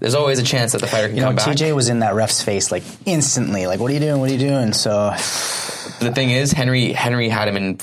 there's 0.00 0.14
always 0.14 0.38
a 0.38 0.42
chance 0.42 0.72
that 0.72 0.80
the 0.80 0.86
fighter 0.86 1.08
can 1.08 1.16
You 1.16 1.22
know, 1.22 1.28
come 1.28 1.36
back. 1.36 1.46
TJ 1.46 1.74
was 1.74 1.88
in 1.88 2.00
that 2.00 2.14
ref's 2.14 2.42
face 2.42 2.70
like 2.72 2.82
instantly. 3.06 3.66
Like, 3.66 3.80
what 3.80 3.90
are 3.90 3.94
you 3.94 4.00
doing? 4.00 4.20
What 4.20 4.30
are 4.30 4.32
you 4.32 4.38
doing? 4.38 4.72
So, 4.72 5.10
the 6.00 6.12
thing 6.14 6.30
is, 6.30 6.52
Henry 6.52 6.92
Henry 6.92 7.28
had 7.28 7.48
him 7.48 7.56
in. 7.56 7.78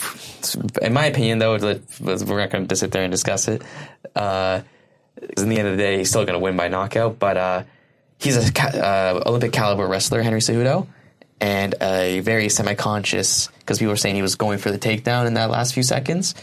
In 0.82 0.94
my 0.94 1.06
opinion, 1.06 1.40
though, 1.40 1.58
we're 1.58 2.40
not 2.40 2.50
going 2.50 2.68
to 2.68 2.76
sit 2.76 2.92
there 2.92 3.04
and 3.04 3.12
discuss 3.12 3.48
it. 3.48 3.62
Uh, 4.16 4.62
in 5.38 5.50
the 5.50 5.58
end 5.58 5.68
of 5.68 5.78
the 5.78 5.84
day, 5.84 5.98
he's 6.00 6.10
still 6.10 6.26
going 6.26 6.34
to 6.34 6.40
win 6.40 6.58
by 6.58 6.68
knockout. 6.68 7.20
But 7.20 7.38
uh, 7.38 7.64
he's 8.20 8.38
a 8.38 8.84
uh, 8.84 9.24
Olympic 9.26 9.52
caliber 9.52 9.88
wrestler, 9.88 10.22
Henry 10.22 10.40
Cejudo, 10.40 10.88
and 11.40 11.76
a 11.82 12.20
very 12.22 12.50
semi-conscious 12.50 13.48
because 13.60 13.80
people 13.80 13.92
were 13.92 13.98
saying 13.98 14.16
he 14.16 14.22
was 14.22 14.36
going 14.36 14.58
for 14.58 14.72
the 14.72 14.80
takedown 14.80 15.28
in 15.28 15.36
that 15.36 15.50
last 15.50 15.74
few 15.74 15.84
seconds. 15.84 16.36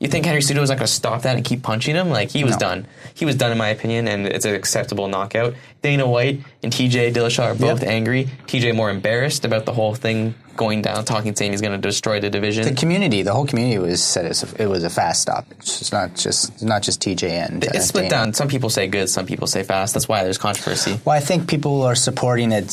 You 0.00 0.06
think 0.06 0.26
Henry 0.26 0.40
Cejudo 0.40 0.60
was 0.60 0.70
not 0.70 0.76
going 0.78 0.86
to 0.86 0.92
stop 0.92 1.22
that 1.22 1.34
and 1.34 1.44
keep 1.44 1.62
punching 1.62 1.96
him? 1.96 2.08
Like 2.10 2.30
he 2.30 2.44
was 2.44 2.52
No. 2.54 2.58
done. 2.60 2.86
He 3.14 3.24
was 3.24 3.34
done, 3.34 3.50
in 3.50 3.58
my 3.58 3.68
opinion, 3.70 4.06
and 4.06 4.26
it's 4.28 4.44
an 4.44 4.54
acceptable 4.54 5.08
knockout. 5.08 5.54
Dana 5.82 6.06
White 6.08 6.40
and 6.62 6.72
TJ 6.72 7.12
Dillashaw 7.12 7.46
are 7.46 7.54
both 7.54 7.80
Yep. 7.82 7.90
angry. 7.90 8.28
TJ 8.46 8.72
more 8.76 8.90
embarrassed 8.90 9.44
about 9.44 9.64
the 9.66 9.72
whole 9.72 9.96
thing 9.96 10.34
going 10.56 10.82
down, 10.82 11.04
talking, 11.04 11.34
saying 11.34 11.50
he's 11.50 11.60
going 11.60 11.72
to 11.72 11.78
destroy 11.78 12.20
the 12.20 12.30
division. 12.30 12.64
the 12.64 12.72
community, 12.74 13.22
the 13.22 13.32
whole 13.32 13.44
community 13.46 13.78
was 13.78 14.00
said 14.02 14.24
it 14.58 14.66
was 14.66 14.84
a 14.84 14.90
fast 14.90 15.20
stoppage. 15.22 15.58
It's 15.58 15.90
not 15.90 16.14
just 16.14 16.50
it's 16.54 16.62
not 16.62 16.82
just 16.82 17.00
TJ 17.00 17.30
and 17.30 17.64
it's 17.64 17.86
split 17.88 18.04
Dana. 18.08 18.24
down. 18.26 18.34
Some 18.34 18.46
people 18.46 18.70
say 18.70 18.86
good, 18.86 19.08
some 19.10 19.26
people 19.26 19.48
say 19.48 19.64
fast. 19.64 19.94
That's 19.94 20.06
why 20.08 20.22
there's 20.22 20.38
controversy. 20.38 21.00
Well, 21.04 21.16
I 21.16 21.20
think 21.20 21.48
people 21.48 21.82
are 21.82 21.94
supporting 21.96 22.50
that 22.50 22.64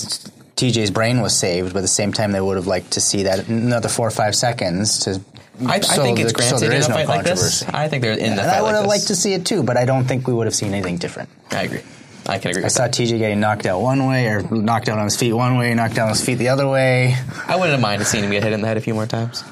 TJ's 0.58 0.92
brain 0.92 1.22
was 1.22 1.36
saved, 1.36 1.74
but 1.74 1.80
at 1.80 1.82
the 1.82 1.88
same 1.88 2.14
time, 2.14 2.32
they 2.32 2.40
would 2.42 2.56
have 2.56 2.68
liked 2.68 2.92
to 2.92 3.02
see 3.02 3.24
that 3.24 3.48
another 3.50 3.90
four 3.90 4.08
or 4.08 4.12
five 4.12 4.36
seconds 4.36 5.00
to. 5.00 5.20
I, 5.62 5.76
I 5.76 5.80
think 5.80 6.20
it's 6.20 6.32
so 6.32 6.58
granted 6.58 6.60
there 6.60 6.72
in 6.72 6.84
a 6.84 6.88
no 6.88 6.94
fight 6.94 7.08
like 7.08 7.26
this. 7.26 7.64
I 7.64 7.88
think 7.88 8.02
they're 8.02 8.14
in 8.14 8.36
the 8.36 8.42
And 8.42 8.52
fight 8.52 8.58
I 8.58 8.62
would 8.62 8.68
like 8.68 8.76
have 8.76 8.86
liked 8.86 9.08
to 9.08 9.16
see 9.16 9.34
it 9.34 9.46
too, 9.46 9.64
but 9.64 9.78
I 9.78 9.86
don't 9.86 10.06
think 10.06 10.28
we 10.28 10.34
would 10.34 10.48
have 10.48 10.56
seen 10.56 10.74
anything 10.74 10.98
different. 10.98 11.30
I 11.52 11.64
agree. 11.64 11.82
I 12.28 12.40
can 12.40 12.52
agree 12.52 12.64
I 12.64 12.70
saw 12.70 12.84
that. 12.84 12.94
TJ 12.94 13.20
getting 13.20 13.40
knocked 13.40 13.66
out 13.66 13.82
one 13.82 14.08
way, 14.08 14.28
or 14.28 14.42
knocked 14.42 14.90
out 14.90 14.98
on 14.98 15.06
his 15.06 15.16
feet 15.16 15.34
one 15.34 15.58
way, 15.58 15.74
knocked 15.74 15.96
down 15.96 16.08
on 16.08 16.14
his 16.16 16.26
feet 16.26 16.36
the 16.36 16.50
other 16.50 16.68
way. 16.68 17.16
I 17.48 17.56
wouldn't 17.56 17.72
have 17.72 17.82
minded 17.82 18.06
seeing 18.06 18.24
him 18.24 18.32
get 18.32 18.44
hit 18.44 18.54
in 18.54 18.62
the 18.62 18.68
head 18.68 18.78
a 18.78 18.82
few 18.82 18.94
more 18.94 19.06
times. 19.06 19.44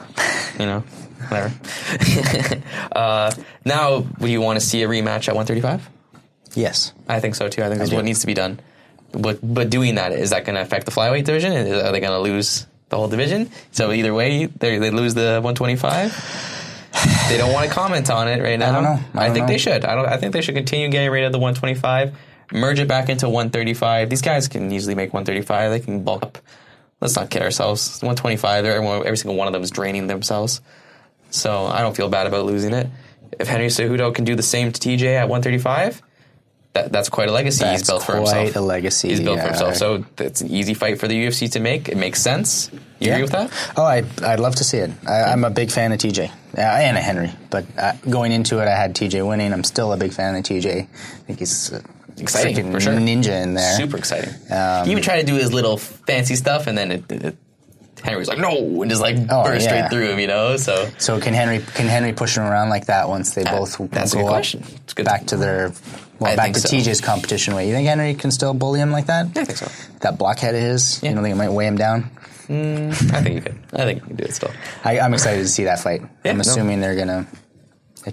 You 0.60 0.66
know, 0.66 0.80
whatever. 1.30 1.54
uh, 2.92 3.32
now, 3.64 4.00
do 4.00 4.28
you 4.28 4.42
want 4.42 4.60
to 4.60 4.66
see 4.66 4.82
a 4.84 4.88
rematch 4.88 5.28
at 5.28 5.36
135? 5.36 5.90
Yes. 6.56 6.94
I 7.08 7.20
think 7.20 7.36
so 7.36 7.48
too. 7.48 7.64
I 7.64 7.68
think 7.68 7.80
that's 7.80 7.92
what 7.92 8.06
needs 8.06 8.22
to 8.22 8.28
be 8.28 8.34
done. 8.34 8.60
But 9.12 9.40
but 9.44 9.70
doing 9.70 9.96
that 9.96 10.12
is 10.12 10.32
that 10.32 10.46
going 10.46 10.56
to 10.56 10.62
affect 10.62 10.86
the 10.86 10.92
flyweight 10.92 11.26
division? 11.26 11.54
Are 11.54 11.92
they 11.92 12.00
going 12.00 12.12
to 12.12 12.20
lose 12.20 12.66
the 12.94 12.98
whole 13.00 13.08
division? 13.08 13.50
So 13.72 13.92
either 13.92 14.14
way, 14.14 14.46
they 14.46 14.78
they 14.78 14.92
lose 14.92 15.16
the 15.16 15.42
125. 15.42 16.50
They 17.30 17.38
don't 17.38 17.52
want 17.52 17.68
to 17.68 17.74
comment 17.74 18.10
on 18.12 18.28
it 18.28 18.42
right 18.42 18.58
now. 18.60 18.72
don't 18.72 18.84
know. 18.84 19.00
I 19.16 19.26
don't 19.26 19.34
think 19.34 19.48
know. 19.48 19.54
they 19.54 19.58
should. 19.58 19.84
I 19.84 19.96
don't. 19.96 20.06
I 20.08 20.18
think 20.18 20.34
they 20.34 20.42
should 20.42 20.54
continue 20.56 20.90
getting 20.90 21.10
rid 21.10 21.24
of 21.26 21.32
the 21.32 21.40
125, 21.40 22.16
merge 22.54 22.80
it 22.80 22.88
back 22.88 23.10
into 23.10 23.28
135. 23.28 24.10
These 24.12 24.22
guys 24.22 24.48
can 24.48 24.72
easily 24.72 24.94
make 24.94 25.12
135. 25.12 25.72
They 25.72 25.80
can 25.80 26.04
bulk 26.04 26.22
up. 26.24 26.38
Let's 27.02 27.16
not 27.16 27.30
kid 27.32 27.42
ourselves. 27.42 28.00
125. 28.02 28.64
they're- 28.64 28.74
Everyone, 28.74 29.00
every 29.06 29.18
single 29.18 29.36
one 29.36 29.48
of 29.48 29.54
them 29.54 29.64
is 29.64 29.72
draining 29.72 30.08
themselves. 30.08 30.62
So 31.32 31.66
I 31.66 31.82
don't 31.82 31.96
feel 31.96 32.10
bad 32.10 32.28
about 32.28 32.46
losing 32.46 32.74
it. 32.74 32.88
If 33.40 33.48
Henry 33.48 33.68
Cejudo 33.68 34.14
can 34.14 34.24
do 34.24 34.36
the 34.36 34.44
same 34.44 34.72
to 34.72 34.80
TJ 34.80 35.16
at 35.16 35.28
135, 35.28 36.02
that, 36.74 36.92
that's 36.92 37.10
quite 37.10 37.30
a 37.30 37.32
legacy 37.32 37.64
he's 37.66 37.80
That's 37.80 37.90
built 37.90 38.04
for 38.04 38.16
himself. 38.16 38.52
quite 38.52 38.56
a 38.56 38.62
legacy, 38.62 39.10
He's 39.10 39.20
built 39.22 39.40
for 39.40 39.46
himself. 39.48 39.76
So 39.76 40.06
it's 40.18 40.42
an 40.42 40.50
easy 40.50 40.74
fight 40.74 41.00
for 41.00 41.08
the 41.08 41.28
UFC 41.28 41.52
to 41.52 41.60
make. 41.60 41.88
It 41.90 41.98
makes 41.98 42.20
sense. 42.22 42.72
You 43.00 43.12
agree 43.12 43.22
with 43.24 43.32
that? 43.34 43.52
Oh, 43.78 43.84
I, 43.84 44.04
I'd 44.24 44.40
love 44.40 44.56
to 44.56 44.64
see 44.64 44.78
it. 44.78 44.92
I, 45.08 45.24
I'm 45.24 45.44
a 45.44 45.50
big 45.50 45.72
fan 45.72 45.92
of 45.92 46.00
TJ 46.00 46.30
uh, 46.58 46.62
and 46.62 46.98
of 46.98 47.04
Henry, 47.04 47.32
but 47.50 47.66
uh, 47.78 47.94
going 48.10 48.32
into 48.32 48.60
it, 48.60 48.68
I 48.68 48.76
had 48.76 48.96
TJ 48.96 49.28
winning. 49.28 49.54
I'm 49.54 49.64
still 49.64 49.92
a 49.94 49.98
big 49.98 50.14
fan 50.14 50.36
of 50.36 50.44
TJ. 50.44 50.84
I 50.84 50.86
think 51.28 51.40
he's 51.40 51.72
a 51.74 51.84
Exciting, 52.20 52.72
for 52.72 52.80
sure. 52.80 52.94
ninja 52.94 53.42
in 53.42 53.56
there. 53.56 53.76
Super 53.76 53.98
exciting. 53.98 54.34
Um, 54.52 54.86
he 54.86 54.92
even 54.92 55.02
tried 55.04 55.22
to 55.22 55.26
do 55.26 55.34
his 55.34 55.52
little 55.52 55.78
fancy 55.78 56.36
stuff, 56.36 56.68
and 56.68 56.78
then 56.78 56.92
it, 56.92 57.12
it, 57.12 57.36
Henry 58.04 58.20
was 58.20 58.28
like, 58.28 58.38
"No," 58.38 58.82
and 58.84 58.90
just 58.92 59.02
like 59.02 59.16
Oh, 59.32 59.44
burst 59.44 59.66
yeah. 59.66 59.88
straight 59.88 59.90
through 59.90 60.12
him. 60.14 60.20
You 60.20 60.28
know, 60.28 60.56
so 60.58 60.90
So 61.00 61.20
can 61.20 61.34
Henry 61.34 61.58
can 61.74 61.88
Henry 61.88 62.14
push 62.14 62.38
him 62.38 62.44
around 62.44 62.70
like 62.70 62.86
that 62.86 63.10
once 63.10 63.34
they 63.34 63.44
both 63.44 63.78
that's 63.90 64.14
a 64.14 64.18
go 64.18 64.22
good 64.22 64.28
up 64.28 64.32
question. 64.32 64.64
It's 64.84 64.94
good. 64.94 65.06
back 65.08 65.26
to 65.28 65.38
their 65.38 65.74
well 66.24 66.32
I 66.34 66.36
back 66.36 66.54
to 66.54 66.60
so. 66.60 66.70
TJ's 66.76 67.02
competition 67.02 67.54
weight? 67.56 67.68
You 67.68 67.74
think 67.74 67.88
Henry 67.88 68.14
can 68.16 68.32
still 68.32 68.54
bully 68.54 68.80
him 68.80 68.92
like 68.92 69.06
that? 69.08 69.28
Yeah, 69.36 69.42
I 69.42 69.46
think 69.46 69.58
so. 69.58 69.70
That 70.02 70.18
blockhead 70.18 70.56
of 70.56 70.62
his. 70.62 71.02
Yeah. 71.04 71.10
You 71.10 71.16
don't 71.16 71.24
think 71.24 71.34
it 71.36 71.38
might 71.38 71.50
weigh 71.52 71.68
him 71.68 71.78
down? 71.78 72.10
I 72.50 72.92
think 73.22 73.36
you 73.36 73.42
could. 73.42 73.56
I 73.74 73.86
think 73.86 74.02
you 74.02 74.08
can 74.08 74.16
do 74.18 74.24
it 74.26 74.34
still. 74.34 74.52
I, 74.84 75.00
I'm 75.00 75.14
excited 75.14 75.40
to 75.42 75.48
see 75.48 75.64
that 75.64 75.80
fight. 75.80 76.02
Yeah, 76.26 76.32
I'm 76.32 76.38
no. 76.38 76.42
assuming 76.42 76.82
they're 76.82 76.96
gonna. 76.96 77.26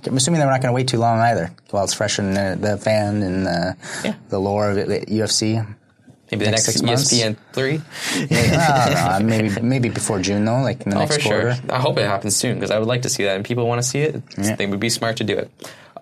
I'm 0.07 0.17
assuming 0.17 0.39
they're 0.39 0.49
not 0.49 0.61
going 0.63 0.71
to 0.71 0.75
wait 0.75 0.87
too 0.87 0.99
long 0.99 1.19
either. 1.19 1.51
While 1.71 1.83
it's 1.83 1.95
fresh 1.95 2.21
in 2.21 2.33
the, 2.35 2.57
the 2.61 2.77
fan 2.79 3.25
and 3.25 3.45
the, 3.45 3.77
Yeah. 4.05 4.15
the 4.29 4.39
lore 4.39 4.71
of 4.71 4.79
it, 4.79 4.87
the 4.87 5.01
UFC. 5.17 5.57
Maybe 6.31 6.45
the 6.45 6.53
Next 6.53 6.69
next, 6.69 6.79
six 6.79 6.83
months? 6.83 7.13
ESPN 7.13 7.37
three. 7.53 7.81
I 8.31 9.19
don't 9.19 9.23
know. 9.23 9.27
Maybe 9.37 9.61
maybe 9.61 9.89
before 9.89 10.21
June 10.21 10.45
though, 10.45 10.63
like 10.63 10.83
in 10.83 10.91
the 10.91 10.97
Oh, 10.97 11.01
next 11.01 11.17
for 11.17 11.23
quarter. 11.23 11.55
sure. 11.57 11.65
I 11.75 11.81
hope 11.81 11.99
it 11.99 12.07
happens 12.07 12.37
soon 12.37 12.55
because 12.55 12.71
I 12.71 12.79
would 12.79 12.87
like 12.87 13.03
to 13.03 13.09
see 13.09 13.25
that, 13.25 13.35
and 13.35 13.45
people 13.45 13.67
want 13.67 13.83
to 13.83 13.89
see 13.89 13.99
it. 14.03 14.23
Yeah. 14.39 14.55
They 14.55 14.67
would 14.67 14.79
be 14.79 14.91
smart 14.91 15.17
to 15.17 15.25
do 15.25 15.37
it. 15.39 15.51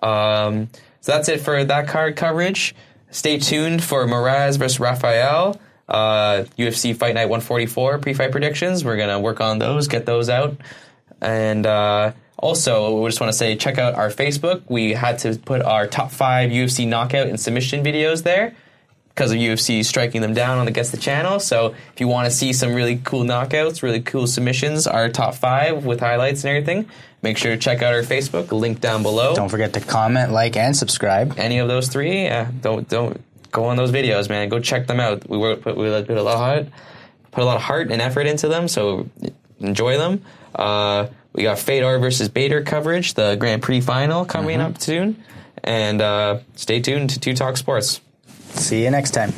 Um, 0.03 0.69
so 1.01 1.11
that's 1.11 1.29
it 1.29 1.41
for 1.41 1.63
that 1.63 1.87
card 1.87 2.15
coverage. 2.15 2.75
Stay 3.11 3.37
tuned 3.39 3.83
for 3.83 4.05
Moraes 4.05 4.57
versus 4.57 4.79
Rafael, 4.79 5.59
Uh, 5.87 6.43
UFC 6.57 6.95
Fight 6.95 7.15
Night 7.15 7.25
144 7.29 7.97
pre-fight 7.97 8.31
predictions. 8.31 8.85
We're 8.85 8.97
gonna 8.97 9.19
work 9.19 9.41
on 9.41 9.57
those, 9.59 9.87
get 9.87 10.05
those 10.05 10.29
out, 10.29 10.55
and 11.21 11.65
uh, 11.65 12.11
Also, 12.41 13.01
we 13.01 13.09
just 13.09 13.19
want 13.19 13.33
to 13.33 13.37
say 13.37 13.55
check 13.57 13.77
out 13.77 13.95
our 13.95 14.09
Facebook. 14.09 14.61
We 14.69 14.93
had 14.93 15.17
to 15.19 15.37
put 15.37 15.61
our 15.61 15.87
top 15.87 16.09
five 16.11 16.51
UFC 16.51 16.87
knockout 16.87 17.27
and 17.27 17.37
submission 17.37 17.83
videos 17.83 18.23
there 18.23 18.53
because 19.19 19.33
of 19.33 19.37
UFC 19.37 19.83
striking 19.83 20.21
them 20.21 20.33
down 20.33 20.59
on 20.59 20.69
against 20.69 20.93
the 20.93 20.97
channel. 20.97 21.41
So 21.41 21.75
if 21.93 21.99
you 21.99 22.07
want 22.07 22.27
to 22.27 22.31
see 22.31 22.53
some 22.53 22.73
really 22.73 23.01
cool 23.03 23.25
knockouts, 23.25 23.83
really 23.83 23.99
cool 23.99 24.27
submissions, 24.27 24.87
our 24.87 25.09
top 25.09 25.35
five 25.35 25.83
with 25.83 25.99
highlights 25.99 26.45
and 26.45 26.51
everything, 26.51 26.89
make 27.21 27.37
sure 27.37 27.51
to 27.51 27.57
check 27.57 27.81
out 27.81 27.93
our 27.93 28.01
Facebook. 28.01 28.53
Link 28.53 28.79
down 28.79 29.03
below. 29.03 29.35
Don't 29.35 29.49
forget 29.49 29.73
to 29.73 29.81
comment, 29.81 30.31
like, 30.31 30.55
and 30.55 30.73
subscribe. 30.73 31.37
Any 31.37 31.57
of 31.59 31.67
those 31.67 31.89
three, 31.89 32.23
yeah, 32.23 32.49
don't 32.61 32.87
don't 32.87 33.21
go 33.51 33.65
on 33.65 33.75
those 33.75 33.91
videos, 33.91 34.29
man. 34.29 34.47
Go 34.47 34.61
check 34.61 34.87
them 34.87 35.01
out. 35.01 35.29
We 35.29 35.37
work 35.37 35.63
put, 35.63 35.75
we 35.75 35.89
put 36.03 36.17
a 36.17 36.23
lot 36.23 36.35
of 36.35 36.39
heart, 36.39 36.67
put 37.31 37.43
a 37.43 37.45
lot 37.45 37.57
of 37.57 37.63
heart 37.63 37.91
and 37.91 38.01
effort 38.01 38.25
into 38.25 38.47
them. 38.47 38.69
So 38.69 39.09
enjoy 39.59 39.97
them. 39.97 40.23
Uh, 40.55 41.07
we 41.33 41.43
got 41.43 41.59
Fedor 41.59 41.99
versus 41.99 42.29
Bader 42.29 42.63
coverage, 42.63 43.15
the 43.15 43.35
Grand 43.35 43.63
Prix 43.63 43.81
final 43.81 44.23
coming 44.23 44.61
up 44.61 44.79
soon, 44.79 45.21
and 45.61 46.01
uh, 46.01 46.39
stay 46.55 46.79
tuned 46.79 47.09
to 47.09 47.19
Two 47.19 47.33
Talk 47.33 47.57
Sports. 47.57 47.99
See 48.53 48.83
you 48.83 48.91
next 48.91 49.11
time. 49.11 49.31